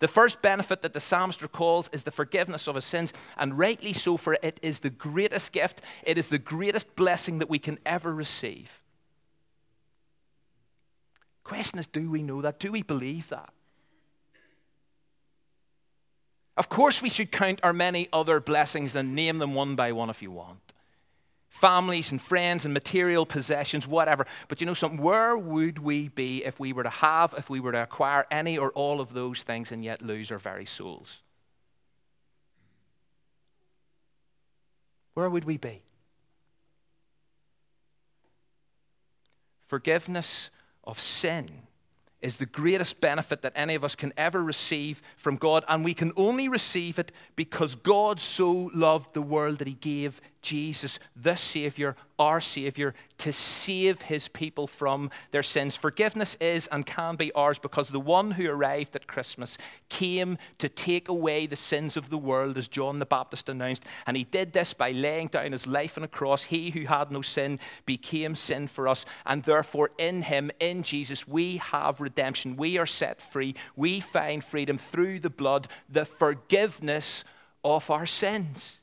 The 0.00 0.08
first 0.08 0.40
benefit 0.40 0.80
that 0.82 0.94
the 0.94 1.00
psalmist 1.00 1.42
recalls 1.42 1.88
is 1.92 2.02
the 2.02 2.10
forgiveness 2.10 2.66
of 2.66 2.74
his 2.74 2.86
sins, 2.86 3.12
and 3.36 3.58
rightly 3.58 3.92
so, 3.92 4.16
for 4.16 4.36
it 4.42 4.58
is 4.62 4.80
the 4.80 4.90
greatest 4.90 5.52
gift, 5.52 5.82
it 6.02 6.16
is 6.16 6.28
the 6.28 6.38
greatest 6.38 6.96
blessing 6.96 7.38
that 7.38 7.50
we 7.50 7.58
can 7.58 7.78
ever 7.84 8.12
receive. 8.12 8.70
Question 11.44 11.78
is 11.78 11.86
do 11.86 12.10
we 12.10 12.22
know 12.22 12.40
that? 12.40 12.58
Do 12.58 12.72
we 12.72 12.82
believe 12.82 13.28
that? 13.28 13.52
Of 16.56 16.68
course, 16.68 17.02
we 17.02 17.10
should 17.10 17.30
count 17.30 17.60
our 17.62 17.72
many 17.72 18.08
other 18.12 18.40
blessings 18.40 18.94
and 18.94 19.14
name 19.14 19.38
them 19.38 19.54
one 19.54 19.76
by 19.76 19.92
one 19.92 20.10
if 20.10 20.22
you 20.22 20.30
want. 20.30 20.69
Families 21.50 22.10
and 22.10 22.22
friends 22.22 22.64
and 22.64 22.72
material 22.72 23.26
possessions, 23.26 23.86
whatever. 23.86 24.26
But 24.48 24.60
you 24.60 24.66
know 24.66 24.74
something? 24.74 25.02
Where 25.02 25.36
would 25.36 25.78
we 25.78 26.08
be 26.08 26.44
if 26.44 26.58
we 26.58 26.72
were 26.72 26.84
to 26.84 26.90
have, 26.90 27.34
if 27.36 27.50
we 27.50 27.60
were 27.60 27.72
to 27.72 27.82
acquire 27.82 28.26
any 28.30 28.56
or 28.56 28.70
all 28.70 29.00
of 29.00 29.12
those 29.12 29.42
things 29.42 29.70
and 29.70 29.84
yet 29.84 30.00
lose 30.00 30.30
our 30.30 30.38
very 30.38 30.64
souls? 30.64 31.18
Where 35.14 35.28
would 35.28 35.44
we 35.44 35.58
be? 35.58 35.82
Forgiveness 39.66 40.50
of 40.84 40.98
sin 40.98 41.48
is 42.22 42.36
the 42.36 42.46
greatest 42.46 43.00
benefit 43.00 43.42
that 43.42 43.52
any 43.54 43.74
of 43.74 43.84
us 43.84 43.94
can 43.94 44.12
ever 44.16 44.42
receive 44.42 45.00
from 45.16 45.36
God, 45.36 45.64
and 45.68 45.84
we 45.84 45.94
can 45.94 46.12
only 46.16 46.48
receive 46.48 46.98
it 46.98 47.12
because 47.36 47.74
God 47.74 48.20
so 48.20 48.70
loved 48.74 49.14
the 49.14 49.22
world 49.22 49.58
that 49.58 49.68
He 49.68 49.74
gave 49.74 50.20
Jesus, 50.42 50.98
the 51.16 51.36
Savior, 51.36 51.96
our 52.18 52.40
Savior, 52.40 52.94
to 53.18 53.32
save 53.32 54.02
His 54.02 54.28
people 54.28 54.66
from 54.66 55.10
their 55.30 55.42
sins. 55.42 55.76
Forgiveness 55.76 56.36
is 56.40 56.66
and 56.68 56.86
can 56.86 57.16
be 57.16 57.32
ours 57.32 57.58
because 57.58 57.88
the 57.88 58.00
one 58.00 58.30
who 58.30 58.48
arrived 58.48 58.96
at 58.96 59.06
Christmas 59.06 59.58
came 59.88 60.38
to 60.58 60.68
take 60.68 61.08
away 61.08 61.46
the 61.46 61.56
sins 61.56 61.96
of 61.96 62.10
the 62.10 62.18
world, 62.18 62.56
as 62.56 62.68
John 62.68 62.98
the 62.98 63.06
Baptist 63.06 63.48
announced. 63.48 63.84
And 64.06 64.16
He 64.16 64.24
did 64.24 64.52
this 64.52 64.72
by 64.72 64.92
laying 64.92 65.28
down 65.28 65.52
His 65.52 65.66
life 65.66 65.98
on 65.98 66.04
a 66.04 66.08
cross. 66.08 66.44
He 66.44 66.70
who 66.70 66.86
had 66.86 67.10
no 67.10 67.22
sin 67.22 67.58
became 67.86 68.34
sin 68.34 68.66
for 68.66 68.88
us. 68.88 69.04
And 69.26 69.42
therefore, 69.42 69.90
in 69.98 70.22
Him, 70.22 70.50
in 70.60 70.82
Jesus, 70.82 71.28
we 71.28 71.58
have 71.58 72.00
redemption. 72.00 72.56
We 72.56 72.78
are 72.78 72.86
set 72.86 73.20
free. 73.20 73.54
We 73.76 74.00
find 74.00 74.42
freedom 74.42 74.78
through 74.78 75.20
the 75.20 75.30
blood, 75.30 75.68
the 75.88 76.04
forgiveness 76.04 77.24
of 77.62 77.90
our 77.90 78.06
sins. 78.06 78.79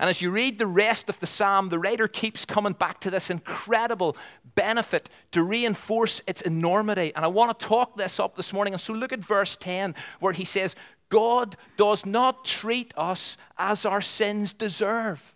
And 0.00 0.08
as 0.08 0.22
you 0.22 0.30
read 0.30 0.58
the 0.58 0.66
rest 0.66 1.08
of 1.08 1.18
the 1.18 1.26
psalm, 1.26 1.70
the 1.70 1.78
writer 1.78 2.06
keeps 2.06 2.44
coming 2.44 2.72
back 2.72 3.00
to 3.00 3.10
this 3.10 3.30
incredible 3.30 4.16
benefit 4.54 5.10
to 5.32 5.42
reinforce 5.42 6.22
its 6.26 6.40
enormity. 6.42 7.12
And 7.16 7.24
I 7.24 7.28
want 7.28 7.58
to 7.58 7.66
talk 7.66 7.96
this 7.96 8.20
up 8.20 8.36
this 8.36 8.52
morning. 8.52 8.74
And 8.74 8.80
so 8.80 8.92
look 8.92 9.12
at 9.12 9.20
verse 9.20 9.56
10, 9.56 9.96
where 10.20 10.32
he 10.32 10.44
says, 10.44 10.76
God 11.08 11.56
does 11.76 12.06
not 12.06 12.44
treat 12.44 12.92
us 12.96 13.36
as 13.56 13.84
our 13.84 14.00
sins 14.00 14.52
deserve. 14.52 15.34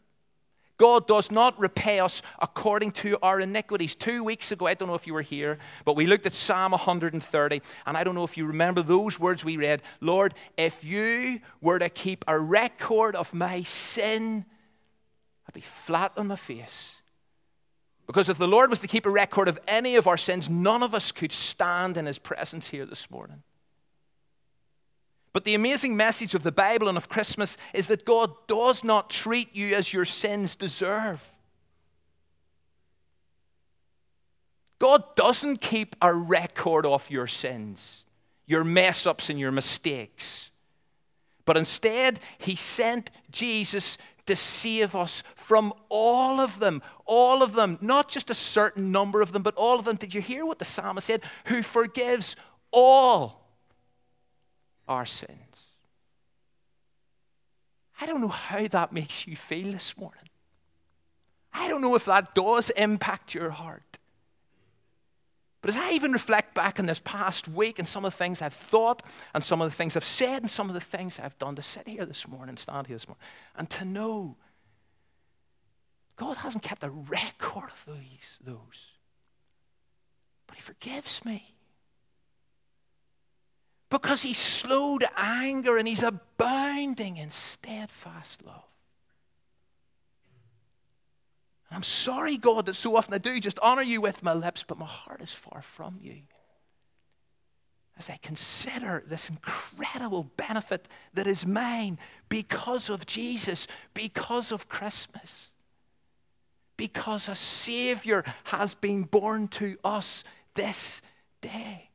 God 0.78 1.06
does 1.06 1.30
not 1.30 1.58
repay 1.60 2.00
us 2.00 2.22
according 2.40 2.90
to 2.92 3.16
our 3.22 3.38
iniquities. 3.38 3.94
Two 3.94 4.24
weeks 4.24 4.50
ago, 4.50 4.66
I 4.66 4.74
don't 4.74 4.88
know 4.88 4.96
if 4.96 5.06
you 5.06 5.14
were 5.14 5.22
here, 5.22 5.58
but 5.84 5.94
we 5.94 6.06
looked 6.06 6.26
at 6.26 6.34
Psalm 6.34 6.72
130, 6.72 7.62
and 7.86 7.96
I 7.96 8.02
don't 8.02 8.16
know 8.16 8.24
if 8.24 8.36
you 8.36 8.46
remember 8.46 8.82
those 8.82 9.18
words 9.18 9.44
we 9.44 9.56
read 9.56 9.82
Lord, 10.00 10.34
if 10.56 10.82
you 10.82 11.40
were 11.60 11.78
to 11.78 11.88
keep 11.88 12.24
a 12.26 12.38
record 12.38 13.14
of 13.14 13.32
my 13.32 13.62
sin, 13.62 14.44
I'd 15.48 15.54
be 15.54 15.60
flat 15.60 16.12
on 16.16 16.28
my 16.28 16.36
face. 16.36 16.96
Because 18.06 18.28
if 18.28 18.38
the 18.38 18.48
Lord 18.48 18.70
was 18.70 18.80
to 18.80 18.86
keep 18.86 19.06
a 19.06 19.10
record 19.10 19.48
of 19.48 19.58
any 19.66 19.96
of 19.96 20.06
our 20.06 20.16
sins, 20.16 20.50
none 20.50 20.82
of 20.82 20.94
us 20.94 21.12
could 21.12 21.32
stand 21.32 21.96
in 21.96 22.06
his 22.06 22.18
presence 22.18 22.68
here 22.68 22.84
this 22.84 23.10
morning. 23.10 23.42
But 25.32 25.44
the 25.44 25.54
amazing 25.54 25.96
message 25.96 26.34
of 26.34 26.42
the 26.42 26.52
Bible 26.52 26.88
and 26.88 26.98
of 26.98 27.08
Christmas 27.08 27.56
is 27.72 27.86
that 27.86 28.04
God 28.04 28.32
does 28.46 28.84
not 28.84 29.08
treat 29.08 29.54
you 29.54 29.74
as 29.74 29.92
your 29.92 30.04
sins 30.04 30.56
deserve. 30.56 31.26
God 34.78 35.14
doesn't 35.14 35.60
keep 35.60 35.96
a 36.02 36.12
record 36.12 36.84
of 36.84 37.08
your 37.08 37.28
sins, 37.28 38.04
your 38.46 38.64
mess 38.64 39.06
ups, 39.06 39.30
and 39.30 39.38
your 39.38 39.52
mistakes. 39.52 40.50
But 41.44 41.56
instead, 41.56 42.20
He 42.38 42.56
sent 42.56 43.10
Jesus 43.30 43.96
to 44.26 44.36
save 44.36 44.94
us 44.94 45.22
from 45.34 45.72
all 45.88 46.40
of 46.40 46.58
them. 46.58 46.82
All 47.04 47.42
of 47.42 47.54
them. 47.54 47.78
Not 47.80 48.08
just 48.08 48.30
a 48.30 48.34
certain 48.34 48.92
number 48.92 49.20
of 49.20 49.32
them, 49.32 49.42
but 49.42 49.54
all 49.56 49.78
of 49.78 49.84
them. 49.84 49.96
Did 49.96 50.14
you 50.14 50.20
hear 50.20 50.46
what 50.46 50.58
the 50.58 50.64
psalmist 50.64 51.06
said? 51.06 51.22
Who 51.46 51.62
forgives 51.62 52.36
all 52.72 53.42
our 54.88 55.06
sins. 55.06 55.38
I 58.00 58.06
don't 58.06 58.20
know 58.20 58.28
how 58.28 58.66
that 58.66 58.92
makes 58.92 59.26
you 59.26 59.36
feel 59.36 59.70
this 59.70 59.96
morning. 59.96 60.18
I 61.52 61.68
don't 61.68 61.82
know 61.82 61.94
if 61.94 62.06
that 62.06 62.34
does 62.34 62.70
impact 62.70 63.34
your 63.34 63.50
heart. 63.50 63.91
But 65.62 65.70
as 65.70 65.76
I 65.76 65.92
even 65.92 66.12
reflect 66.12 66.54
back 66.54 66.80
on 66.80 66.86
this 66.86 67.00
past 67.04 67.46
week 67.46 67.78
and 67.78 67.86
some 67.86 68.04
of 68.04 68.12
the 68.12 68.18
things 68.18 68.42
I've 68.42 68.52
thought 68.52 69.00
and 69.32 69.44
some 69.44 69.62
of 69.62 69.70
the 69.70 69.76
things 69.76 69.96
I've 69.96 70.04
said 70.04 70.42
and 70.42 70.50
some 70.50 70.68
of 70.68 70.74
the 70.74 70.80
things 70.80 71.20
I've 71.20 71.38
done 71.38 71.54
to 71.54 71.62
sit 71.62 71.86
here 71.86 72.04
this 72.04 72.26
morning, 72.26 72.50
and 72.50 72.58
stand 72.58 72.88
here 72.88 72.96
this 72.96 73.06
morning, 73.06 73.22
and 73.56 73.70
to 73.70 73.84
know 73.84 74.36
God 76.16 76.38
hasn't 76.38 76.64
kept 76.64 76.82
a 76.82 76.90
record 76.90 77.70
of 77.70 77.86
these, 77.86 78.38
those. 78.44 78.88
But 80.48 80.56
He 80.56 80.62
forgives 80.62 81.24
me. 81.24 81.54
Because 83.88 84.22
He's 84.22 84.38
slow 84.38 84.98
to 84.98 85.08
anger 85.16 85.76
and 85.78 85.86
He's 85.86 86.02
abounding 86.02 87.18
in 87.18 87.30
steadfast 87.30 88.44
love. 88.44 88.71
I'm 91.74 91.82
sorry, 91.82 92.36
God, 92.36 92.66
that 92.66 92.74
so 92.74 92.96
often 92.96 93.14
I 93.14 93.18
do 93.18 93.38
just 93.40 93.58
honor 93.60 93.82
you 93.82 94.00
with 94.00 94.22
my 94.22 94.32
lips, 94.32 94.64
but 94.66 94.78
my 94.78 94.86
heart 94.86 95.20
is 95.20 95.32
far 95.32 95.62
from 95.62 95.98
you. 96.00 96.22
As 97.98 98.10
I 98.10 98.18
consider 98.22 99.04
this 99.06 99.28
incredible 99.28 100.30
benefit 100.36 100.88
that 101.14 101.26
is 101.26 101.46
mine 101.46 101.98
because 102.28 102.88
of 102.88 103.06
Jesus, 103.06 103.68
because 103.94 104.50
of 104.50 104.68
Christmas, 104.68 105.50
because 106.76 107.28
a 107.28 107.34
Savior 107.34 108.24
has 108.44 108.74
been 108.74 109.04
born 109.04 109.46
to 109.48 109.76
us 109.84 110.24
this 110.54 111.00
day. 111.40 111.91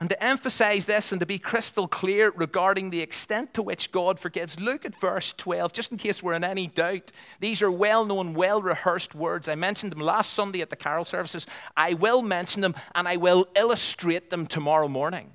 And 0.00 0.08
to 0.08 0.24
emphasize 0.24 0.86
this 0.86 1.12
and 1.12 1.20
to 1.20 1.26
be 1.26 1.38
crystal 1.38 1.86
clear 1.86 2.32
regarding 2.34 2.88
the 2.88 3.02
extent 3.02 3.52
to 3.52 3.62
which 3.62 3.92
God 3.92 4.18
forgives, 4.18 4.58
look 4.58 4.86
at 4.86 4.98
verse 4.98 5.34
12, 5.34 5.74
just 5.74 5.92
in 5.92 5.98
case 5.98 6.22
we're 6.22 6.32
in 6.32 6.42
any 6.42 6.68
doubt. 6.68 7.12
These 7.38 7.60
are 7.60 7.70
well 7.70 8.06
known, 8.06 8.32
well 8.32 8.62
rehearsed 8.62 9.14
words. 9.14 9.46
I 9.46 9.56
mentioned 9.56 9.92
them 9.92 10.00
last 10.00 10.32
Sunday 10.32 10.62
at 10.62 10.70
the 10.70 10.76
carol 10.76 11.04
services. 11.04 11.46
I 11.76 11.92
will 11.92 12.22
mention 12.22 12.62
them 12.62 12.74
and 12.94 13.06
I 13.06 13.16
will 13.16 13.46
illustrate 13.54 14.30
them 14.30 14.46
tomorrow 14.46 14.88
morning. 14.88 15.32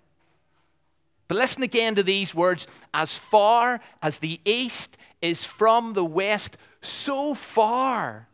But 1.27 1.37
listen 1.37 1.61
again 1.61 1.93
to 1.95 2.03
these 2.03 2.33
words 2.33 2.65
As 2.91 3.15
far 3.15 3.81
as 4.01 4.17
the 4.17 4.41
east 4.45 4.97
is 5.21 5.45
from 5.45 5.93
the 5.93 6.05
west, 6.05 6.57
so 6.81 7.35
far 7.35 8.27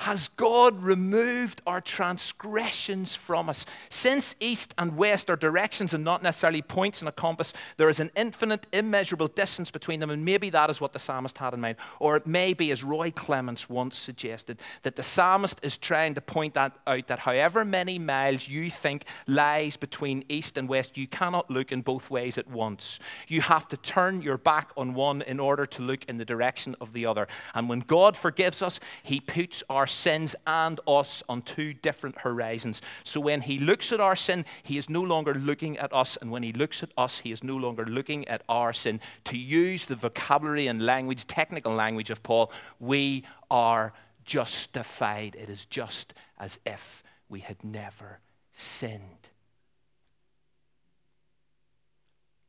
has 0.00 0.28
God 0.28 0.82
removed 0.82 1.60
our 1.66 1.82
transgressions 1.82 3.14
from 3.14 3.50
us? 3.50 3.66
Since 3.90 4.34
east 4.40 4.72
and 4.78 4.96
west 4.96 5.28
are 5.28 5.36
directions 5.36 5.92
and 5.92 6.02
not 6.02 6.22
necessarily 6.22 6.62
points 6.62 7.02
in 7.02 7.08
a 7.08 7.12
compass, 7.12 7.52
there 7.76 7.90
is 7.90 8.00
an 8.00 8.10
infinite, 8.16 8.66
immeasurable 8.72 9.26
distance 9.26 9.70
between 9.70 10.00
them, 10.00 10.08
and 10.08 10.24
maybe 10.24 10.48
that 10.50 10.70
is 10.70 10.80
what 10.80 10.94
the 10.94 10.98
psalmist 10.98 11.36
had 11.36 11.52
in 11.52 11.60
mind. 11.60 11.76
Or 11.98 12.16
it 12.16 12.26
may 12.26 12.54
be, 12.54 12.70
as 12.70 12.82
Roy 12.82 13.10
Clements 13.10 13.68
once 13.68 13.98
suggested, 13.98 14.58
that 14.84 14.96
the 14.96 15.02
psalmist 15.02 15.60
is 15.62 15.76
trying 15.76 16.14
to 16.14 16.22
point 16.22 16.54
that 16.54 16.72
out 16.86 17.06
that 17.08 17.18
however 17.18 17.62
many 17.62 17.98
miles 17.98 18.48
you 18.48 18.70
think 18.70 19.04
lies 19.26 19.76
between 19.76 20.24
east 20.30 20.56
and 20.56 20.66
west, 20.66 20.96
you 20.96 21.08
cannot 21.08 21.50
look 21.50 21.72
in 21.72 21.82
both 21.82 22.08
ways 22.08 22.38
at 22.38 22.48
once. 22.48 23.00
You 23.28 23.42
have 23.42 23.68
to 23.68 23.76
turn 23.76 24.22
your 24.22 24.38
back 24.38 24.70
on 24.78 24.94
one 24.94 25.20
in 25.22 25.38
order 25.38 25.66
to 25.66 25.82
look 25.82 26.06
in 26.06 26.16
the 26.16 26.24
direction 26.24 26.74
of 26.80 26.94
the 26.94 27.04
other. 27.04 27.28
And 27.54 27.68
when 27.68 27.80
God 27.80 28.16
forgives 28.16 28.62
us, 28.62 28.80
He 29.02 29.20
puts 29.20 29.62
our 29.68 29.89
sins 29.90 30.34
and 30.46 30.80
us 30.86 31.22
on 31.28 31.42
two 31.42 31.74
different 31.74 32.18
horizons. 32.18 32.82
So 33.04 33.20
when 33.20 33.40
he 33.42 33.58
looks 33.58 33.92
at 33.92 34.00
our 34.00 34.16
sin, 34.16 34.44
he 34.62 34.78
is 34.78 34.88
no 34.88 35.02
longer 35.02 35.34
looking 35.34 35.76
at 35.78 35.92
us. 35.92 36.16
And 36.16 36.30
when 36.30 36.42
he 36.42 36.52
looks 36.52 36.82
at 36.82 36.90
us, 36.96 37.18
he 37.18 37.32
is 37.32 37.44
no 37.44 37.56
longer 37.56 37.84
looking 37.84 38.26
at 38.28 38.42
our 38.48 38.72
sin. 38.72 39.00
To 39.24 39.36
use 39.36 39.86
the 39.86 39.96
vocabulary 39.96 40.66
and 40.68 40.84
language, 40.84 41.26
technical 41.26 41.74
language 41.74 42.10
of 42.10 42.22
Paul, 42.22 42.52
we 42.78 43.24
are 43.50 43.92
justified. 44.24 45.34
It 45.34 45.50
is 45.50 45.66
just 45.66 46.14
as 46.38 46.58
if 46.64 47.02
we 47.28 47.40
had 47.40 47.62
never 47.64 48.20
sinned. 48.52 49.28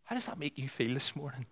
How 0.04 0.16
does 0.16 0.26
that 0.26 0.38
make 0.38 0.58
you 0.58 0.68
feel 0.68 0.94
this 0.94 1.16
morning? 1.16 1.46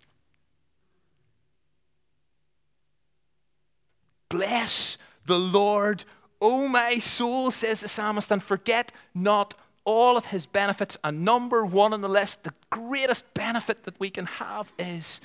Bless 4.28 4.96
the 5.26 5.38
Lord, 5.38 6.04
O 6.40 6.68
my 6.68 6.98
soul, 6.98 7.50
says 7.50 7.80
the 7.80 7.88
psalmist, 7.88 8.30
and 8.30 8.42
forget 8.42 8.92
not 9.14 9.54
all 9.84 10.16
of 10.16 10.26
his 10.26 10.46
benefits. 10.46 10.96
And 11.02 11.24
number 11.24 11.64
one 11.64 11.92
on 11.92 12.00
the 12.00 12.08
list, 12.08 12.44
the 12.44 12.54
greatest 12.70 13.32
benefit 13.34 13.84
that 13.84 13.98
we 13.98 14.10
can 14.10 14.26
have 14.26 14.72
is 14.78 15.20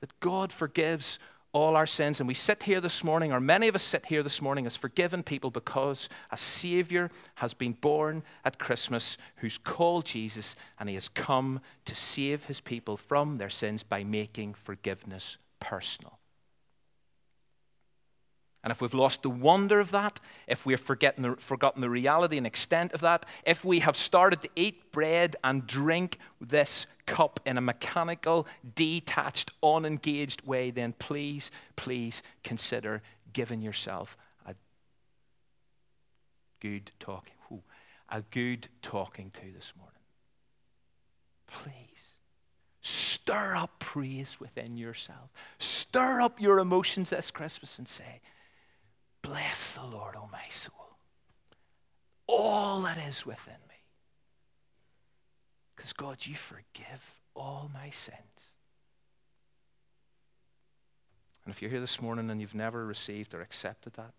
that 0.00 0.18
God 0.20 0.52
forgives 0.52 1.18
all 1.52 1.74
our 1.74 1.86
sins. 1.86 2.20
And 2.20 2.28
we 2.28 2.34
sit 2.34 2.62
here 2.62 2.80
this 2.82 3.02
morning, 3.02 3.32
or 3.32 3.40
many 3.40 3.66
of 3.66 3.74
us 3.74 3.82
sit 3.82 4.04
here 4.04 4.22
this 4.22 4.42
morning 4.42 4.66
as 4.66 4.76
forgiven 4.76 5.22
people 5.22 5.50
because 5.50 6.08
a 6.30 6.36
Savior 6.36 7.10
has 7.36 7.54
been 7.54 7.72
born 7.72 8.22
at 8.44 8.58
Christmas 8.58 9.16
who's 9.36 9.56
called 9.56 10.04
Jesus, 10.04 10.54
and 10.78 10.88
he 10.88 10.94
has 10.94 11.08
come 11.08 11.60
to 11.86 11.94
save 11.94 12.44
his 12.44 12.60
people 12.60 12.96
from 12.96 13.38
their 13.38 13.48
sins 13.48 13.82
by 13.82 14.04
making 14.04 14.52
forgiveness 14.52 15.38
personal. 15.58 16.18
And 18.66 18.72
if 18.72 18.80
we've 18.80 18.94
lost 18.94 19.22
the 19.22 19.30
wonder 19.30 19.78
of 19.78 19.92
that, 19.92 20.18
if 20.48 20.66
we've 20.66 20.84
the, 20.84 21.36
forgotten 21.38 21.80
the 21.80 21.88
reality 21.88 22.36
and 22.36 22.44
extent 22.44 22.94
of 22.94 23.00
that, 23.02 23.24
if 23.44 23.64
we 23.64 23.78
have 23.78 23.94
started 23.94 24.42
to 24.42 24.48
eat 24.56 24.90
bread 24.90 25.36
and 25.44 25.64
drink 25.68 26.18
this 26.40 26.86
cup 27.06 27.38
in 27.46 27.58
a 27.58 27.60
mechanical, 27.60 28.44
detached, 28.74 29.52
unengaged 29.62 30.44
way, 30.44 30.72
then 30.72 30.94
please, 30.98 31.52
please 31.76 32.24
consider 32.42 33.02
giving 33.32 33.62
yourself 33.62 34.16
a 34.46 34.54
good 36.58 36.90
talking, 36.98 37.34
a 38.08 38.22
good 38.32 38.66
talking 38.82 39.30
to 39.30 39.52
this 39.54 39.72
morning. 39.78 39.94
Please. 41.46 42.14
Stir 42.80 43.54
up 43.54 43.78
praise 43.78 44.40
within 44.40 44.76
yourself. 44.76 45.32
Stir 45.60 46.20
up 46.20 46.40
your 46.40 46.58
emotions 46.58 47.10
this 47.10 47.30
Christmas 47.30 47.78
and 47.78 47.86
say, 47.86 48.20
Bless 49.26 49.72
the 49.72 49.82
Lord, 49.82 50.14
O 50.14 50.20
oh 50.24 50.28
my 50.30 50.48
soul, 50.50 50.96
all 52.28 52.82
that 52.82 52.96
is 53.08 53.26
within 53.26 53.58
me. 53.68 53.74
Because, 55.74 55.92
God, 55.92 56.24
you 56.24 56.36
forgive 56.36 57.20
all 57.34 57.68
my 57.74 57.90
sins. 57.90 58.20
And 61.44 61.52
if 61.52 61.60
you're 61.60 61.72
here 61.72 61.80
this 61.80 62.00
morning 62.00 62.30
and 62.30 62.40
you've 62.40 62.54
never 62.54 62.86
received 62.86 63.34
or 63.34 63.40
accepted 63.40 63.94
that, 63.94 64.12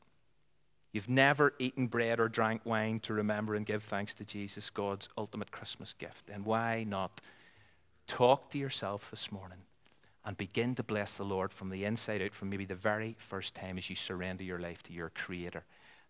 you've 0.92 1.10
never 1.10 1.54
eaten 1.58 1.88
bread 1.88 2.20
or 2.20 2.28
drank 2.28 2.66
wine 2.66 3.00
to 3.02 3.14
remember 3.14 3.56
and 3.56 3.66
give 3.66 3.84
thanks 3.84 4.14
to 4.16 4.26
Jesus, 4.26 4.70
God's 4.70 5.08
ultimate 5.18 5.52
Christmas 5.52 5.94
gift, 5.94 6.28
then 6.28 6.44
why 6.44 6.84
not 6.86 7.22
talk 8.08 8.50
to 8.50 8.58
yourself 8.58 9.10
this 9.10 9.32
morning 9.32 9.60
and 10.28 10.36
begin 10.36 10.76
to 10.76 10.84
bless 10.84 11.14
the 11.14 11.24
Lord 11.24 11.54
from 11.54 11.70
the 11.70 11.86
inside 11.86 12.22
out 12.22 12.34
from 12.34 12.50
maybe 12.50 12.66
the 12.66 12.76
very 12.76 13.16
first 13.18 13.56
time 13.56 13.78
as 13.78 13.90
you 13.90 13.96
surrender 13.96 14.44
your 14.44 14.60
life 14.60 14.84
to 14.84 14.92
your 14.92 15.10
Creator 15.12 15.64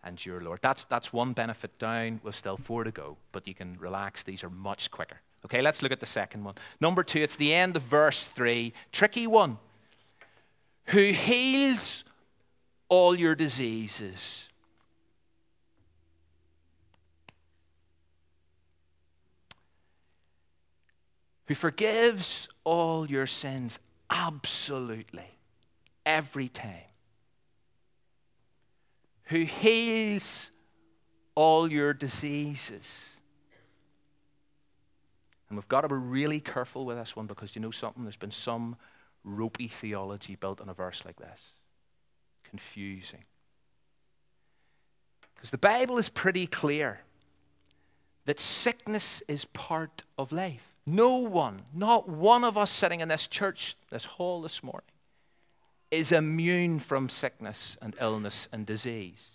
and 0.04 0.26
your 0.26 0.42
Lord. 0.42 0.60
That's, 0.64 0.86
that's 0.86 1.14
one 1.14 1.34
benefit 1.34 1.78
down. 1.78 2.20
We've 2.24 2.36
still 2.36 2.58
four 2.58 2.84
to 2.84 2.90
go, 2.90 3.18
but 3.32 3.48
you 3.48 3.54
can 3.54 3.78
relax. 3.80 4.24
These 4.24 4.44
are 4.44 4.50
much 4.50 4.90
quicker. 4.90 5.18
Okay, 5.46 5.62
let's 5.62 5.84
look 5.84 5.92
at 5.92 6.00
the 6.00 6.08
second 6.08 6.44
one. 6.44 6.56
Number 6.82 7.04
two, 7.04 7.20
it's 7.20 7.36
the 7.36 7.54
end 7.54 7.76
of 7.76 7.84
verse 7.84 8.26
three. 8.26 8.74
Tricky 8.92 9.28
one. 9.28 9.60
Who 10.86 11.12
heals 11.12 12.04
all 12.90 13.14
your 13.14 13.36
diseases. 13.36 14.50
Who 21.46 21.54
forgives 21.54 22.50
all 22.64 23.08
your 23.08 23.28
sins 23.28 23.80
Absolutely. 24.10 25.38
Every 26.06 26.48
time. 26.48 26.74
Who 29.26 29.42
heals 29.42 30.52
all 31.36 31.72
your 31.72 31.94
diseases. 31.94 33.10
And 35.50 35.58
we've 35.58 35.68
got 35.68 35.82
to 35.82 35.88
be 35.88 35.96
really 35.96 36.40
careful 36.40 36.86
with 36.86 36.98
this 36.98 37.16
one 37.16 37.28
because 37.28 37.56
you 37.56 37.62
know 37.62 37.72
something? 37.72 38.04
There's 38.04 38.16
been 38.16 38.32
some 38.32 38.76
ropey 39.24 39.68
theology 39.68 40.36
built 40.36 40.62
on 40.62 40.70
a 40.70 40.74
verse 40.74 41.04
like 41.06 41.18
this. 41.18 41.52
Confusing. 42.44 43.24
Because 45.36 45.52
the 45.52 45.58
Bible 45.58 45.98
is 45.98 46.10
pretty 46.10 46.48
clear 46.48 47.02
that 48.26 48.40
sickness 48.40 49.22
is 49.28 49.46
part 49.46 50.04
of 50.18 50.32
life. 50.32 50.77
No 50.90 51.18
one, 51.18 51.64
not 51.74 52.08
one 52.08 52.46
of 52.46 52.58
us 52.58 52.72
sitting 52.72 53.02
in 53.02 53.10
this 53.10 53.28
church, 53.28 53.76
this 53.90 54.06
hall 54.06 54.42
this 54.42 54.64
morning, 54.64 54.88
is 55.92 56.14
immune 56.14 56.80
from 56.80 57.10
sickness 57.10 57.78
and 57.82 57.94
illness 58.00 58.48
and 58.54 58.66
disease. 58.66 59.32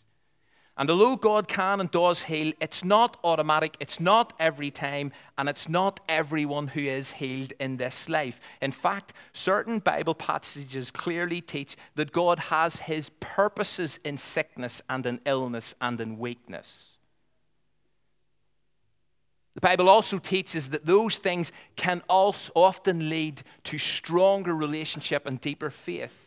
And 0.79 0.91
although 0.91 1.17
God 1.17 1.49
can 1.49 1.81
and 1.81 1.91
does 1.91 2.23
heal, 2.23 2.55
it's 2.59 2.83
not 2.83 3.19
automatic, 3.23 3.77
it's 3.81 4.01
not 4.01 4.33
every 4.41 4.71
time, 4.71 5.12
and 5.37 5.47
it's 5.47 5.69
not 5.69 6.01
everyone 6.09 6.69
who 6.69 6.81
is 6.81 7.11
healed 7.11 7.53
in 7.61 7.77
this 7.77 8.09
life. 8.09 8.41
In 8.62 8.73
fact, 8.73 9.12
certain 9.35 9.79
Bible 9.79 10.15
passages 10.15 10.91
clearly 10.91 11.43
teach 11.43 11.77
that 11.97 12.12
God 12.12 12.38
has 12.38 12.81
his 12.81 13.11
purposes 13.21 14.01
in 14.07 14.17
sickness 14.17 14.81
and 14.88 15.05
in 15.05 15.21
illness 15.27 15.75
and 15.83 16.01
in 16.01 16.19
weakness. 16.19 16.91
The 19.55 19.61
Bible 19.61 19.88
also 19.88 20.19
teaches 20.19 20.71
that 20.71 20.87
those 20.87 21.19
things 21.19 21.53
can 21.77 22.03
also 22.09 22.51
often 22.55 23.11
lead 23.11 23.43
to 23.65 23.79
stronger 23.79 24.55
relationship 24.55 25.27
and 25.27 25.41
deeper 25.41 25.71
faith. 25.71 26.27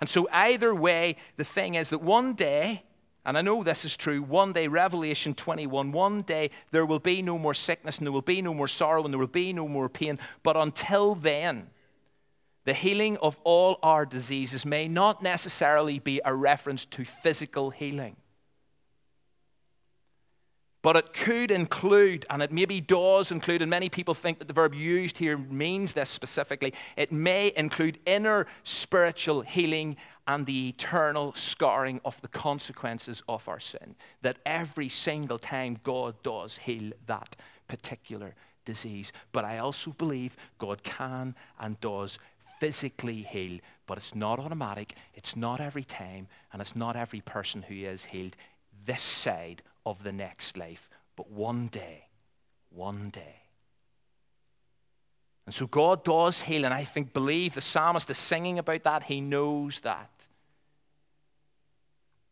And 0.00 0.08
so, 0.08 0.28
either 0.30 0.74
way, 0.74 1.16
the 1.36 1.44
thing 1.44 1.74
is 1.74 1.90
that 1.90 2.02
one 2.02 2.34
day, 2.34 2.84
and 3.24 3.38
I 3.38 3.40
know 3.40 3.62
this 3.62 3.84
is 3.84 3.96
true, 3.96 4.22
one 4.22 4.52
day, 4.52 4.68
Revelation 4.68 5.34
21, 5.34 5.92
one 5.92 6.22
day 6.22 6.50
there 6.70 6.86
will 6.86 6.98
be 6.98 7.22
no 7.22 7.38
more 7.38 7.54
sickness 7.54 7.98
and 7.98 8.06
there 8.06 8.12
will 8.12 8.22
be 8.22 8.42
no 8.42 8.54
more 8.54 8.68
sorrow 8.68 9.02
and 9.02 9.12
there 9.12 9.18
will 9.18 9.26
be 9.26 9.52
no 9.52 9.66
more 9.66 9.88
pain. 9.88 10.18
But 10.42 10.56
until 10.56 11.14
then, 11.14 11.70
the 12.64 12.74
healing 12.74 13.16
of 13.16 13.38
all 13.44 13.78
our 13.82 14.04
diseases 14.04 14.66
may 14.66 14.88
not 14.88 15.22
necessarily 15.22 15.98
be 15.98 16.20
a 16.24 16.34
reference 16.34 16.84
to 16.84 17.04
physical 17.04 17.70
healing. 17.70 18.16
But 20.88 20.96
it 20.96 21.12
could 21.12 21.50
include, 21.50 22.24
and 22.30 22.40
it 22.40 22.50
maybe 22.50 22.80
does 22.80 23.30
include, 23.30 23.60
and 23.60 23.68
many 23.68 23.90
people 23.90 24.14
think 24.14 24.38
that 24.38 24.48
the 24.48 24.54
verb 24.54 24.74
used 24.74 25.18
here 25.18 25.36
means 25.36 25.92
this 25.92 26.08
specifically, 26.08 26.72
it 26.96 27.12
may 27.12 27.52
include 27.56 28.00
inner 28.06 28.46
spiritual 28.64 29.42
healing 29.42 29.98
and 30.26 30.46
the 30.46 30.70
eternal 30.70 31.34
scarring 31.34 32.00
of 32.06 32.18
the 32.22 32.28
consequences 32.28 33.22
of 33.28 33.46
our 33.50 33.60
sin. 33.60 33.96
That 34.22 34.38
every 34.46 34.88
single 34.88 35.38
time 35.38 35.78
God 35.82 36.14
does 36.22 36.56
heal 36.56 36.92
that 37.04 37.36
particular 37.68 38.34
disease. 38.64 39.12
But 39.32 39.44
I 39.44 39.58
also 39.58 39.90
believe 39.90 40.38
God 40.56 40.82
can 40.84 41.34
and 41.60 41.78
does 41.82 42.18
physically 42.60 43.24
heal, 43.24 43.58
but 43.86 43.98
it's 43.98 44.14
not 44.14 44.38
automatic, 44.38 44.94
it's 45.12 45.36
not 45.36 45.60
every 45.60 45.84
time, 45.84 46.28
and 46.50 46.62
it's 46.62 46.74
not 46.74 46.96
every 46.96 47.20
person 47.20 47.60
who 47.60 47.74
is 47.74 48.06
healed 48.06 48.36
this 48.86 49.02
side 49.02 49.60
of 49.88 50.02
the 50.02 50.12
next 50.12 50.56
life, 50.56 50.90
but 51.16 51.30
one 51.30 51.68
day, 51.68 52.04
one 52.70 53.08
day. 53.10 53.42
And 55.46 55.54
so 55.54 55.66
God 55.66 56.04
does 56.04 56.42
heal, 56.42 56.66
and 56.66 56.74
I 56.74 56.84
think, 56.84 57.14
believe 57.14 57.54
the 57.54 57.62
psalmist 57.62 58.10
is 58.10 58.18
singing 58.18 58.58
about 58.58 58.82
that. 58.82 59.04
He 59.04 59.20
knows 59.20 59.80
that. 59.80 60.10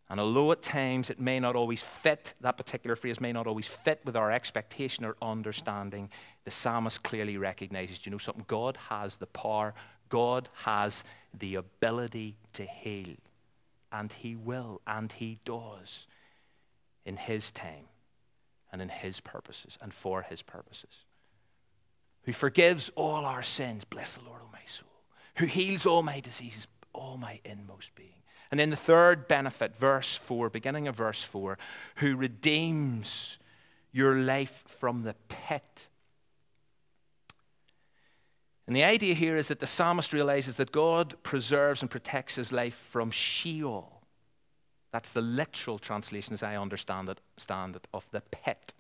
And 0.09 0.21
although 0.21 0.53
at 0.53 0.63
times 0.63 1.09
it 1.11 1.19
may 1.19 1.41
not 1.41 1.57
always 1.57 1.83
fit, 1.83 2.35
that 2.43 2.59
particular 2.59 2.95
phrase 2.95 3.21
may 3.21 3.33
not 3.33 3.47
always 3.47 3.67
fit 3.67 4.01
with 4.05 4.17
our 4.17 4.31
expectation 4.31 5.05
or 5.05 5.17
understanding, 5.21 6.11
the 6.45 6.51
psalmist 6.51 7.03
clearly 7.03 7.39
recognizes 7.39 8.05
you 8.05 8.13
know 8.13 8.19
something? 8.19 8.45
God 8.47 8.77
has 8.89 9.17
the 9.17 9.27
power, 9.27 9.75
God 10.11 10.49
has 10.53 11.03
the 11.39 11.57
ability 11.57 12.37
to 12.53 12.65
heal. 12.67 13.17
And 13.91 14.13
He 14.13 14.37
will, 14.37 14.83
and 14.87 15.11
He 15.11 15.39
does 15.45 16.07
in 17.07 17.17
His 17.17 17.51
time 17.51 17.89
and 18.71 18.83
in 18.83 18.91
His 18.91 19.21
purposes 19.21 19.79
and 19.81 19.95
for 19.95 20.21
His 20.23 20.43
purposes. 20.43 21.05
Who 22.25 22.35
forgives 22.35 22.91
all 22.95 23.25
our 23.25 23.43
sins, 23.43 23.85
bless 23.85 24.15
the 24.15 24.25
Lord, 24.25 24.43
O 24.45 24.49
my 24.53 24.65
soul. 24.67 24.89
Who 25.37 25.47
heals 25.47 25.87
all 25.87 26.03
my 26.03 26.21
diseases, 26.21 26.67
all 26.93 27.17
my 27.17 27.41
inmost 27.45 27.95
being 27.95 28.17
and 28.51 28.61
then 28.61 28.71
the 28.71 28.77
third 28.77 29.27
benefit, 29.29 29.77
verse 29.77 30.15
4, 30.17 30.51
beginning 30.51 30.87
of 30.89 30.97
verse 30.97 31.23
4, 31.23 31.59
who 31.97 32.17
redeems 32.17 33.39
your 33.93 34.15
life 34.15 34.65
from 34.79 35.03
the 35.03 35.15
pit. 35.29 35.89
And 38.67 38.75
the 38.75 38.85
idea 38.85 39.15
here 39.15 39.37
is 39.37 39.49
that 39.49 39.59
the 39.59 39.67
psalmist 39.67 40.13
realizes 40.13 40.57
that 40.57 40.73
God 40.73 41.15
preserves 41.23 41.83
and 41.83 41.91
protects 41.91 42.37
his 42.37 42.53
life 42.53 42.75
from 42.91 43.11
Sheol. 43.11 43.96
That's 44.97 45.13
the 45.13 45.21
literal 45.21 45.79
translation, 45.79 46.33
as 46.33 46.43
I 46.43 46.57
understand 46.57 47.11
it, 47.11 47.21
stand 47.37 47.77
it 47.77 47.87
of 47.93 48.07
the 48.13 48.23
pit. 48.23 48.73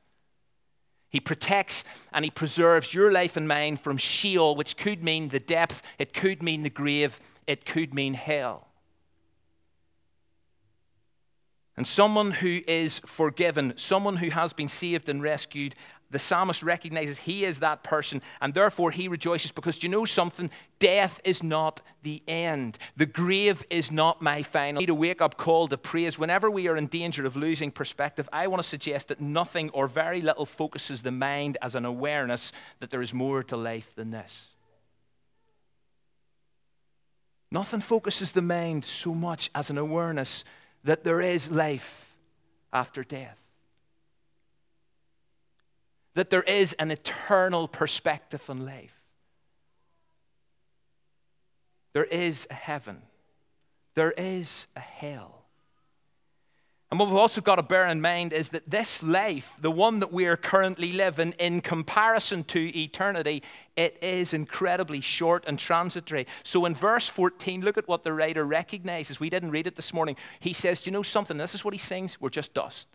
He 1.11 1.21
protects 1.21 1.85
and 2.11 2.25
he 2.25 2.31
preserves 2.31 2.95
your 2.95 3.13
life 3.13 3.37
and 3.37 3.47
mine 3.47 3.77
from 3.77 3.99
Sheol, 3.99 4.57
which 4.57 4.79
could 4.79 5.05
mean 5.05 5.29
the 5.29 5.41
depth, 5.41 5.83
it 5.99 6.15
could 6.15 6.43
mean 6.43 6.63
the 6.63 6.71
grave, 6.71 7.21
it 7.47 7.67
could 7.67 7.93
mean 7.93 8.15
hell. 8.15 8.69
And 11.77 11.87
someone 11.87 12.31
who 12.31 12.63
is 12.67 13.01
forgiven, 13.05 13.75
someone 13.77 14.17
who 14.17 14.31
has 14.31 14.55
been 14.55 14.69
saved 14.69 15.11
and 15.11 15.23
rescued, 15.23 15.75
the 16.11 16.19
psalmist 16.19 16.63
recognizes 16.63 17.19
he 17.19 17.45
is 17.45 17.61
that 17.61 17.83
person, 17.83 18.23
and 18.41 18.55
therefore 18.55 18.91
he 18.91 19.09
rejoices 19.09 19.51
because 19.51 19.83
you 19.83 19.89
know 19.89 20.05
something? 20.05 20.51
Death 20.79 21.21
is 21.25 21.43
not 21.43 21.81
the 22.03 22.23
end. 22.29 22.79
The 22.97 23.07
grave 23.07 23.65
is 23.71 23.91
not 23.91 24.23
my 24.23 24.43
final. 24.43 24.81
Need 24.81 24.91
a 24.91 24.95
wake 24.95 25.21
up 25.21 25.37
call 25.37 25.69
to 25.69 25.77
praise. 25.77 26.19
Whenever 26.19 26.51
we 26.51 26.69
are 26.69 26.77
in 26.77 26.87
danger 26.87 27.27
of 27.27 27.37
losing 27.37 27.71
perspective, 27.71 28.29
I 28.33 28.47
want 28.47 28.63
to 28.63 28.69
suggest 28.69 29.09
that 29.09 29.21
nothing 29.21 29.71
or 29.71 29.89
very 29.89 30.21
little 30.21 30.47
focuses 30.47 31.03
the 31.03 31.13
mind 31.13 31.57
as 31.61 31.75
an 31.75 31.85
awareness 31.85 32.53
that 32.81 32.91
there 32.91 33.03
is 33.03 33.13
more 33.13 33.43
to 33.45 33.57
life 33.57 33.95
than 33.97 34.11
this. 34.11 34.49
Nothing 37.51 37.81
focuses 37.81 38.33
the 38.33 38.43
mind 38.43 38.85
so 38.85 39.15
much 39.15 39.51
as 39.55 39.71
an 39.71 39.79
awareness 39.79 40.45
that 40.85 41.05
there 41.05 41.21
is 41.21 41.51
life 41.51 42.15
after 42.73 43.03
death. 43.03 43.41
That 46.17 46.31
there 46.31 46.43
is 46.43 46.73
an 46.75 46.91
eternal 46.91 47.69
perspective 47.69 48.43
on 48.49 48.65
life. 48.65 48.99
There 51.93 52.05
is 52.05 52.47
a 52.51 52.55
heaven. 52.55 53.03
There 53.95 54.13
is 54.13 54.67
a 54.75 54.81
hell. 54.81 55.45
And 56.91 56.99
what 56.99 57.11
we've 57.11 57.19
also 57.19 57.43
got 57.43 57.57
to 57.57 57.63
bear 57.63 57.87
in 57.87 58.01
mind 58.01 58.33
is 58.33 58.49
that 58.51 58.71
this 58.71 59.03
life, 59.03 59.53
the 59.61 59.71
one 59.71 60.01
that 60.01 60.11
we 60.11 60.25
are 60.25 60.39
currently 60.39 60.93
living, 60.93 61.35
in 61.39 61.61
comparison 61.61 62.45
to 62.45 62.79
eternity, 62.79 63.43
it 63.77 63.99
is 64.03 64.33
incredibly 64.33 65.03
short 65.03 65.45
and 65.47 65.59
transitory. 65.59 66.27
So 66.45 66.65
in 66.65 66.75
verse 66.75 67.09
14, 67.09 67.61
look 67.61 67.77
at 67.77 67.89
what 67.89 68.05
the 68.05 68.15
writer 68.15 68.45
recognizes. 68.45 69.21
We 69.21 69.29
didn't 69.29 69.51
read 69.51 69.67
it 69.67 69.75
this 69.75 69.93
morning. 69.93 70.17
He 70.41 70.55
says, 70.55 70.81
Do 70.81 70.89
you 70.89 70.93
know 70.93 71.03
something? 71.03 71.37
This 71.37 71.55
is 71.55 71.63
what 71.63 71.75
he 71.75 71.79
sings 71.79 72.19
We're 72.19 72.31
just 72.31 72.55
dust. 72.55 72.89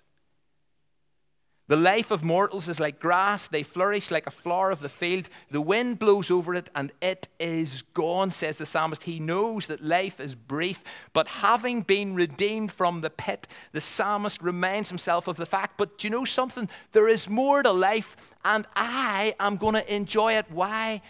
The 1.72 1.78
life 1.78 2.12
of 2.12 2.22
mortals 2.22 2.68
is 2.68 2.82
like 2.82 3.00
grass, 3.00 3.48
they 3.48 3.64
flourish 3.64 4.12
like 4.12 4.28
a 4.28 4.30
flower 4.30 4.72
of 4.72 4.82
the 4.82 4.90
field. 4.90 5.30
The 5.52 5.62
wind 5.62 6.00
blows 6.00 6.30
over 6.30 6.54
it 6.54 6.70
and 6.76 6.92
it 7.02 7.30
is 7.40 7.84
gone, 7.94 8.32
says 8.32 8.58
the 8.58 8.66
psalmist. 8.66 9.04
He 9.04 9.22
knows 9.22 9.68
that 9.68 9.82
life 9.82 10.20
is 10.20 10.36
brief, 10.36 10.84
but 11.14 11.30
having 11.30 11.80
been 11.84 12.14
redeemed 12.14 12.74
from 12.74 13.00
the 13.00 13.10
pit, 13.10 13.48
the 13.72 13.80
psalmist 13.80 14.42
reminds 14.42 14.90
himself 14.90 15.30
of 15.30 15.38
the 15.38 15.46
fact, 15.46 15.78
but 15.78 15.98
do 15.98 16.08
you 16.08 16.12
know 16.12 16.26
something? 16.26 16.68
There 16.92 17.08
is 17.08 17.30
more 17.30 17.64
to 17.64 17.72
life 17.72 18.18
and 18.44 18.68
I 18.76 19.34
am 19.40 19.56
going 19.56 19.76
to 19.76 19.96
enjoy 19.96 20.34
it. 20.34 20.48
Why? 20.50 21.02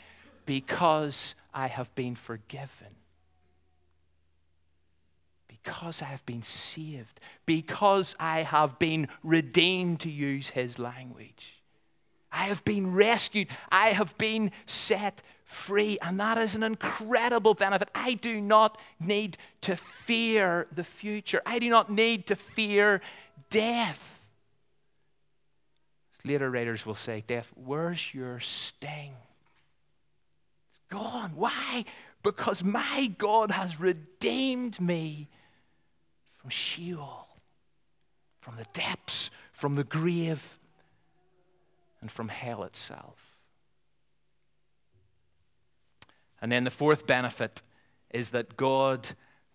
Because 0.46 1.34
I 1.56 1.70
have 1.70 1.92
been 1.96 2.14
forgiven 2.14 3.01
because 5.64 6.02
I 6.02 6.06
have 6.06 6.26
been 6.26 6.44
saved, 6.44 7.20
because 7.46 8.16
I 8.20 8.42
have 8.42 8.80
been 8.80 9.08
redeemed, 9.24 10.00
to 10.02 10.10
use 10.10 10.50
his 10.50 10.80
language. 10.80 11.62
I 12.32 12.46
have 12.46 12.64
been 12.64 12.94
rescued, 12.94 13.50
I 13.72 13.90
have 13.92 14.18
been 14.18 14.52
set 14.66 15.22
free, 15.44 16.00
and 16.02 16.20
that 16.20 16.38
is 16.38 16.56
an 16.56 16.64
incredible 16.64 17.54
benefit. 17.54 17.90
I 17.94 18.14
do 18.14 18.40
not 18.40 18.80
need 19.00 19.38
to 19.62 19.76
fear 19.76 20.68
the 20.72 20.84
future, 20.84 21.42
I 21.46 21.60
do 21.60 21.70
not 21.70 21.92
need 21.92 22.28
to 22.28 22.36
fear 22.36 23.02
death. 23.50 24.30
Later 26.24 26.52
writers 26.52 26.86
will 26.86 26.96
say, 26.96 27.24
Death, 27.26 27.50
where's 27.56 28.14
your 28.14 28.40
sting? 28.40 29.14
It's 30.70 30.80
gone. 30.90 31.32
Why? 31.36 31.86
Because 32.22 32.64
my 32.64 33.12
God 33.18 33.50
has 33.50 33.80
redeemed 33.80 34.80
me 34.80 35.30
from 36.42 36.50
Sheol, 36.50 37.28
from 38.40 38.56
the 38.56 38.66
depths, 38.74 39.30
from 39.54 39.76
the 39.76 39.84
grave, 39.84 40.58
and 42.02 42.12
from 42.12 42.30
hell 42.30 42.64
itself. 42.64 43.38
And 46.42 46.52
then 46.52 46.64
the 46.64 46.72
fourth 46.72 47.06
benefit 47.06 47.62
is 48.10 48.32
that 48.32 48.58
God 48.58 49.10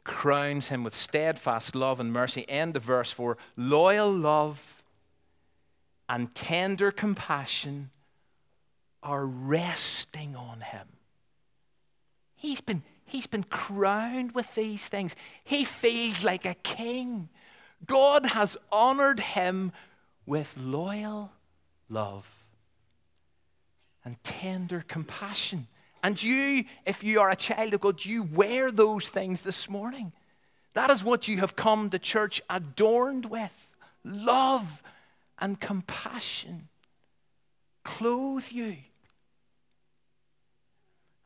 crowns 0.05 0.69
him 0.69 0.85
with 0.85 0.95
steadfast 0.95 1.75
love 1.75 1.99
and 1.99 2.13
mercy. 2.13 2.49
End 2.49 2.77
of 2.77 2.85
verse 2.85 3.11
4 3.11 3.37
loyal 3.57 4.13
love 4.13 4.85
and 6.09 6.33
tender 6.37 6.93
compassion 6.93 7.91
are 9.03 9.27
resting 9.27 10.37
on 10.37 10.61
him. 10.61 10.87
He's 12.37 12.61
been 12.61 12.85
He's 13.07 13.27
been 13.27 13.45
crowned 13.45 14.33
with 14.33 14.55
these 14.55 14.87
things. 14.87 15.15
He 15.45 15.65
feels 15.65 16.25
like 16.25 16.45
a 16.45 16.55
king. 16.55 17.29
God 17.87 18.27
has 18.27 18.57
honored 18.71 19.21
him 19.21 19.73
with 20.27 20.57
loyal 20.59 21.31
love 21.89 22.29
and 24.05 24.23
tender 24.23 24.85
compassion. 24.87 25.69
And 26.03 26.21
you, 26.23 26.65
if 26.85 27.03
you 27.03 27.21
are 27.21 27.31
a 27.31 27.37
child 27.37 27.75
of 27.75 27.81
God, 27.81 28.05
you 28.05 28.25
wear 28.25 28.71
those 28.71 29.09
things 29.09 29.43
this 29.43 29.69
morning. 29.69 30.13
That 30.75 30.91
is 30.91 31.03
what 31.03 31.27
you 31.27 31.39
have 31.39 31.57
come 31.57 31.91
to 31.91 31.99
church 31.99 32.43
adorned 32.51 33.27
with 33.27 33.75
love 34.05 34.83
and 35.39 35.59
compassion. 35.61 36.69
Clothe 37.85 38.51
you. 38.51 38.77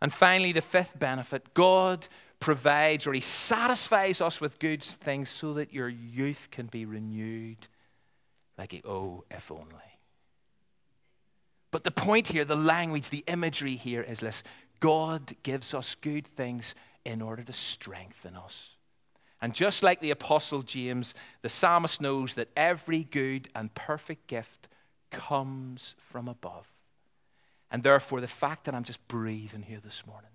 And 0.01 0.13
finally, 0.13 0.53
the 0.53 0.63
fifth 0.63 0.99
benefit 0.99 1.53
God 1.55 2.09
provides 2.39 3.07
or 3.07 3.13
He 3.13 3.21
satisfies 3.21 4.21
us 4.21 4.41
with 4.41 4.59
good 4.59 4.83
things 4.83 5.29
so 5.29 5.55
that 5.55 5.73
your 5.73 5.89
youth 5.89 6.49
can 6.51 6.67
be 6.67 6.87
renewed 6.87 7.67
like 8.57 8.73
a, 8.73 8.83
oh, 8.87 9.25
if 9.31 9.51
only. 9.51 9.65
But 11.71 11.85
the 11.85 11.91
point 11.91 12.29
here, 12.29 12.45
the 12.45 12.57
language, 12.57 13.11
the 13.11 13.25
imagery 13.27 13.77
here 13.77 14.03
is 14.03 14.21
this 14.21 14.43
God 14.81 15.35
gives 15.43 15.75
us 15.75 15.95
good 15.95 16.27
things 16.27 16.75
in 17.05 17.23
order 17.23 17.43
to 17.45 17.53
strengthen 17.53 18.37
us. 18.37 18.77
And 19.43 19.55
just 19.55 19.83
like 19.83 20.01
the 20.01 20.11
Apostle 20.11 20.63
James, 20.63 21.15
the 21.43 21.49
psalmist 21.49 22.01
knows 22.01 22.35
that 22.35 22.49
every 22.57 23.05
good 23.05 23.49
and 23.55 23.75
perfect 23.75 24.27
gift 24.27 24.69
comes 25.11 25.95
from 26.11 26.29
above. 26.29 26.70
And 27.71 27.83
therefore, 27.83 28.21
the 28.21 28.27
fact 28.27 28.65
that 28.65 28.75
I'm 28.75 28.85
just 28.85 29.07
breathing 29.09 29.63
here 29.63 29.81
this 29.83 30.03
morning, 30.07 30.31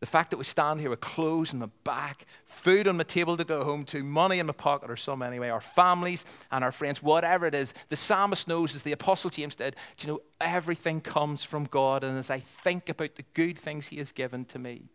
the 0.00 0.06
fact 0.06 0.30
that 0.30 0.36
we 0.36 0.42
stand 0.42 0.80
here 0.80 0.90
with 0.90 1.00
clothes 1.00 1.52
on 1.52 1.60
my 1.60 1.68
back, 1.84 2.26
food 2.44 2.88
on 2.88 2.96
my 2.96 3.04
table 3.04 3.36
to 3.36 3.44
go 3.44 3.62
home 3.62 3.84
to, 3.84 4.02
money 4.02 4.40
in 4.40 4.46
my 4.46 4.52
pocket, 4.52 4.90
or 4.90 4.96
some 4.96 5.22
anyway, 5.22 5.48
our 5.48 5.60
families 5.60 6.24
and 6.50 6.64
our 6.64 6.72
friends, 6.72 7.00
whatever 7.00 7.46
it 7.46 7.54
is, 7.54 7.72
the 7.88 7.94
psalmist 7.94 8.48
knows, 8.48 8.74
as 8.74 8.82
the 8.82 8.90
Apostle 8.90 9.30
James 9.30 9.54
did, 9.54 9.76
do 9.96 10.06
you 10.06 10.12
know, 10.12 10.20
everything 10.40 11.00
comes 11.00 11.44
from 11.44 11.66
God. 11.66 12.02
And 12.02 12.18
as 12.18 12.30
I 12.30 12.40
think 12.40 12.88
about 12.88 13.14
the 13.14 13.24
good 13.34 13.56
things 13.56 13.86
He 13.86 13.98
has 13.98 14.10
given 14.10 14.44
to 14.46 14.58
me, 14.58 14.88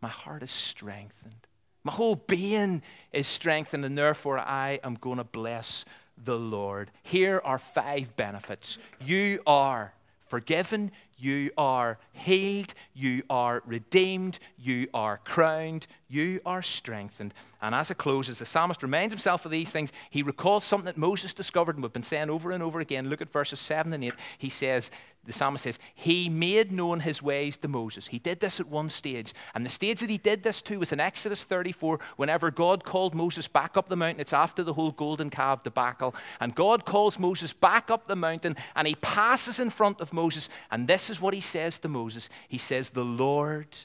my 0.00 0.08
heart 0.08 0.44
is 0.44 0.50
strengthened. 0.52 1.48
My 1.82 1.92
whole 1.92 2.14
being 2.14 2.80
is 3.12 3.26
strengthened, 3.26 3.84
and 3.84 3.98
therefore 3.98 4.38
I 4.38 4.78
am 4.84 4.94
going 4.94 5.18
to 5.18 5.24
bless 5.24 5.84
the 6.24 6.38
Lord. 6.38 6.90
Here 7.02 7.40
are 7.44 7.58
five 7.58 8.16
benefits. 8.16 8.78
You 9.04 9.40
are 9.46 9.92
forgiven, 10.28 10.90
you 11.18 11.50
are 11.56 11.98
healed, 12.12 12.74
you 12.94 13.22
are 13.30 13.62
redeemed, 13.66 14.38
you 14.58 14.88
are 14.92 15.20
crowned, 15.24 15.86
you 16.08 16.40
are 16.44 16.62
strengthened. 16.62 17.32
And 17.60 17.74
as 17.74 17.90
it 17.90 17.98
closes, 17.98 18.38
the 18.38 18.46
psalmist 18.46 18.82
reminds 18.82 19.12
himself 19.12 19.44
of 19.44 19.50
these 19.50 19.70
things. 19.70 19.92
He 20.10 20.22
recalls 20.22 20.64
something 20.64 20.86
that 20.86 20.96
Moses 20.96 21.34
discovered, 21.34 21.76
and 21.76 21.82
we've 21.82 21.92
been 21.92 22.02
saying 22.02 22.30
over 22.30 22.50
and 22.50 22.62
over 22.62 22.80
again. 22.80 23.08
Look 23.08 23.20
at 23.20 23.30
verses 23.30 23.60
7 23.60 23.92
and 23.92 24.02
8. 24.02 24.14
He 24.38 24.48
says, 24.48 24.90
the 25.24 25.32
psalmist 25.32 25.62
says, 25.62 25.78
He 25.94 26.28
made 26.28 26.72
known 26.72 26.98
his 26.98 27.22
ways 27.22 27.56
to 27.58 27.68
Moses. 27.68 28.08
He 28.08 28.18
did 28.18 28.40
this 28.40 28.58
at 28.58 28.66
one 28.66 28.90
stage. 28.90 29.32
And 29.54 29.64
the 29.64 29.70
stage 29.70 30.00
that 30.00 30.10
he 30.10 30.18
did 30.18 30.42
this 30.42 30.60
to 30.62 30.80
was 30.80 30.92
in 30.92 30.98
Exodus 30.98 31.44
34, 31.44 32.00
whenever 32.16 32.50
God 32.50 32.84
called 32.84 33.14
Moses 33.14 33.46
back 33.46 33.76
up 33.76 33.88
the 33.88 33.96
mountain. 33.96 34.20
It's 34.20 34.32
after 34.32 34.64
the 34.64 34.72
whole 34.72 34.90
golden 34.90 35.30
calf 35.30 35.62
debacle. 35.62 36.14
And 36.40 36.54
God 36.54 36.84
calls 36.84 37.20
Moses 37.20 37.52
back 37.52 37.90
up 37.90 38.08
the 38.08 38.16
mountain, 38.16 38.56
and 38.74 38.88
he 38.88 38.96
passes 38.96 39.60
in 39.60 39.70
front 39.70 40.00
of 40.00 40.12
Moses. 40.12 40.48
And 40.72 40.88
this 40.88 41.08
is 41.08 41.20
what 41.20 41.34
he 41.34 41.40
says 41.40 41.78
to 41.80 41.88
Moses 41.88 42.28
He 42.48 42.58
says, 42.58 42.90
The 42.90 43.04
Lord 43.04 43.76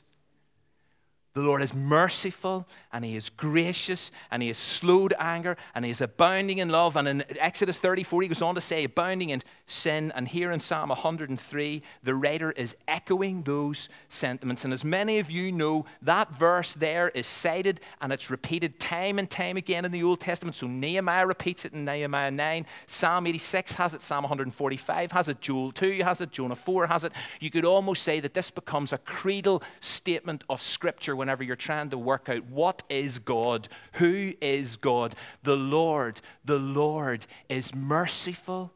the 1.38 1.43
Lord 1.43 1.62
is 1.62 1.73
merciful 1.73 2.67
and 2.91 3.06
He 3.06 3.15
is 3.15 3.30
gracious 3.30 4.12
and 4.32 4.41
He 4.41 4.50
is 4.50 4.58
slow 4.58 5.08
to 5.08 5.21
anger 5.21 5.56
and 5.76 5.86
He 5.86 5.91
is 5.91 6.02
abounding 6.02 6.58
in 6.58 6.69
love. 6.69 6.97
And 6.97 7.08
in 7.08 7.23
Exodus 7.39 7.78
34, 7.78 8.23
He 8.23 8.28
goes 8.28 8.41
on 8.41 8.56
to 8.56 8.62
say, 8.62 8.86
abounding 8.86 9.30
in 9.30 9.43
sin. 9.67 10.12
And 10.15 10.28
here 10.28 10.52
in 10.52 10.60
Psalm 10.60 10.89
103, 10.89 11.84
the 12.02 12.15
writer 12.15 12.52
is 12.54 12.76
echoing 12.88 13.43
those 13.43 13.88
sentiments. 14.10 14.65
And 14.65 14.73
as 14.73 14.84
many 14.84 15.19
of 15.19 15.30
you 15.30 15.52
know, 15.52 15.86
that 16.02 16.32
verse 16.39 16.73
there 16.73 17.10
is 17.10 17.28
cited 17.28 17.82
and 18.02 18.12
it's 18.12 18.32
repeated 18.32 18.80
time 18.80 19.19
and 19.19 19.30
time 19.30 19.58
again 19.58 19.86
in 19.86 19.91
the 19.91 20.04
Old 20.04 20.19
Testament. 20.19 20.56
So 20.56 20.65
Nehemiah 20.65 21.28
repeats 21.28 21.65
it 21.65 21.73
in 21.73 21.86
Nehemiah 21.86 22.32
9. 22.32 22.65
Psalm 22.88 23.28
86 23.28 23.73
has 23.73 23.93
it. 23.93 24.02
Psalm 24.02 24.23
145 24.23 25.12
has 25.12 25.30
it. 25.30 25.39
Joel 25.39 25.71
2 25.71 26.04
has 26.04 26.19
it. 26.19 26.32
Jonah 26.32 26.56
4 26.56 26.88
has 26.88 27.04
it. 27.04 27.12
You 27.39 27.52
could 27.52 27.65
almost 27.65 28.02
say 28.02 28.19
that 28.21 28.34
this 28.34 28.50
becomes 28.50 28.91
a 28.91 28.97
creedal 28.97 29.62
statement 29.82 30.43
of 30.50 30.63
Scripture 30.63 31.15
when 31.15 31.27
whenever 31.28 31.44
you're 31.44 31.58
trying 31.58 31.90
to 31.90 31.98
work 31.98 32.30
out 32.30 32.46
what 32.46 32.84
is 32.88 33.20
God, 33.20 33.68
who 33.96 34.32
is 34.40 34.78
God, 34.78 35.13
the 35.44 35.58
Lord, 35.58 36.22
the 36.46 36.58
Lord 36.58 37.26
is 37.50 37.76
merciful 37.76 38.72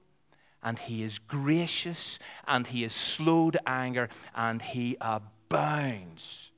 and 0.62 0.78
he 0.78 1.02
is 1.02 1.18
gracious 1.18 2.20
and 2.46 2.68
he 2.68 2.84
is 2.84 2.92
slow 2.92 3.52
to 3.52 3.70
anger 3.70 4.10
and 4.36 4.62
he 4.62 4.98
abounds 5.00 6.52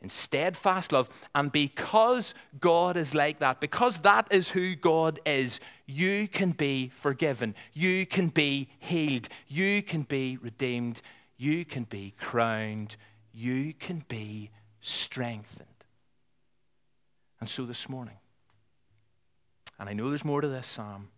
in 0.00 0.08
steadfast 0.08 0.92
love. 0.92 1.08
And 1.34 1.50
because 1.50 2.32
God 2.60 2.96
is 2.96 3.16
like 3.16 3.40
that, 3.40 3.60
because 3.60 3.98
that 3.98 4.28
is 4.30 4.48
who 4.48 4.76
God 4.76 5.18
is, 5.26 5.58
you 5.86 6.28
can 6.28 6.52
be 6.52 6.92
forgiven, 6.94 7.56
you 7.72 8.06
can 8.06 8.28
be 8.28 8.68
healed, 8.78 9.28
you 9.48 9.82
can 9.82 10.02
be 10.02 10.36
redeemed, 10.36 11.02
you 11.36 11.64
can 11.64 11.82
be 11.82 12.14
crowned, 12.16 12.96
you 13.32 13.74
can 13.74 14.04
be 14.06 14.50
strengthened. 14.84 15.68
And 17.40 17.48
so 17.48 17.64
this 17.64 17.88
morning, 17.88 18.16
and 19.78 19.88
I 19.88 19.92
know 19.92 20.08
there's 20.08 20.24
more 20.24 20.40
to 20.40 20.48
this 20.48 20.66
psalm, 20.66 21.08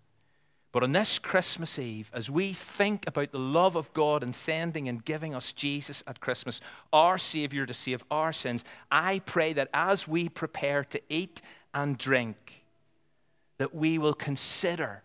but 0.73 0.83
on 0.83 0.93
this 0.93 1.19
Christmas 1.19 1.79
Eve, 1.79 2.11
as 2.13 2.31
we 2.31 2.53
think 2.53 3.07
about 3.07 3.33
the 3.33 3.39
love 3.39 3.77
of 3.77 3.93
God 3.93 4.23
in 4.23 4.33
sending 4.33 4.89
and 4.89 5.05
giving 5.05 5.35
us 5.35 5.53
Jesus 5.53 6.03
at 6.07 6.21
Christmas, 6.21 6.61
our 6.93 7.19
Savior 7.19 7.65
to 7.67 7.75
save 7.75 8.05
our 8.11 8.33
sins, 8.33 8.65
I 8.91 9.21
pray 9.21 9.53
that 9.55 9.71
as 9.73 10.07
we 10.07 10.29
prepare 10.29 10.85
to 10.85 11.01
eat 11.09 11.41
and 11.73 11.97
drink, 11.97 12.63
that 13.59 13.75
we 13.75 13.99
will 13.99 14.15
consider 14.15 15.03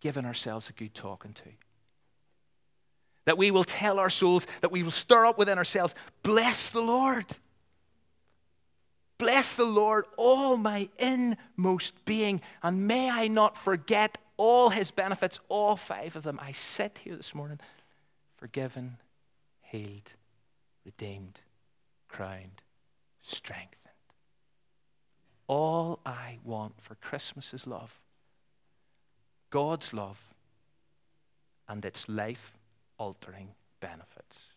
giving 0.00 0.24
ourselves 0.24 0.68
a 0.68 0.72
good 0.72 0.94
talking 0.94 1.32
to 1.32 1.48
that 3.28 3.36
we 3.36 3.50
will 3.50 3.62
tell 3.62 3.98
our 3.98 4.08
souls, 4.08 4.46
that 4.62 4.72
we 4.72 4.82
will 4.82 4.90
stir 4.90 5.26
up 5.26 5.36
within 5.36 5.58
ourselves, 5.58 5.94
bless 6.22 6.70
the 6.70 6.80
Lord. 6.80 7.26
Bless 9.18 9.54
the 9.54 9.66
Lord, 9.66 10.06
all 10.16 10.56
my 10.56 10.88
inmost 10.98 12.06
being, 12.06 12.40
and 12.62 12.88
may 12.88 13.10
I 13.10 13.28
not 13.28 13.54
forget 13.54 14.16
all 14.38 14.70
his 14.70 14.90
benefits, 14.90 15.40
all 15.50 15.76
five 15.76 16.16
of 16.16 16.22
them. 16.22 16.40
I 16.40 16.52
sit 16.52 17.00
here 17.04 17.16
this 17.16 17.34
morning 17.34 17.60
forgiven, 18.38 18.96
healed, 19.60 20.10
redeemed, 20.86 21.38
crowned, 22.08 22.62
strengthened. 23.22 23.74
All 25.48 26.00
I 26.06 26.38
want 26.44 26.80
for 26.80 26.94
Christmas 26.94 27.52
is 27.52 27.66
love. 27.66 28.00
God's 29.50 29.92
love 29.92 30.18
and 31.68 31.84
its 31.84 32.08
life 32.08 32.54
altering 32.98 33.54
benefits. 33.80 34.47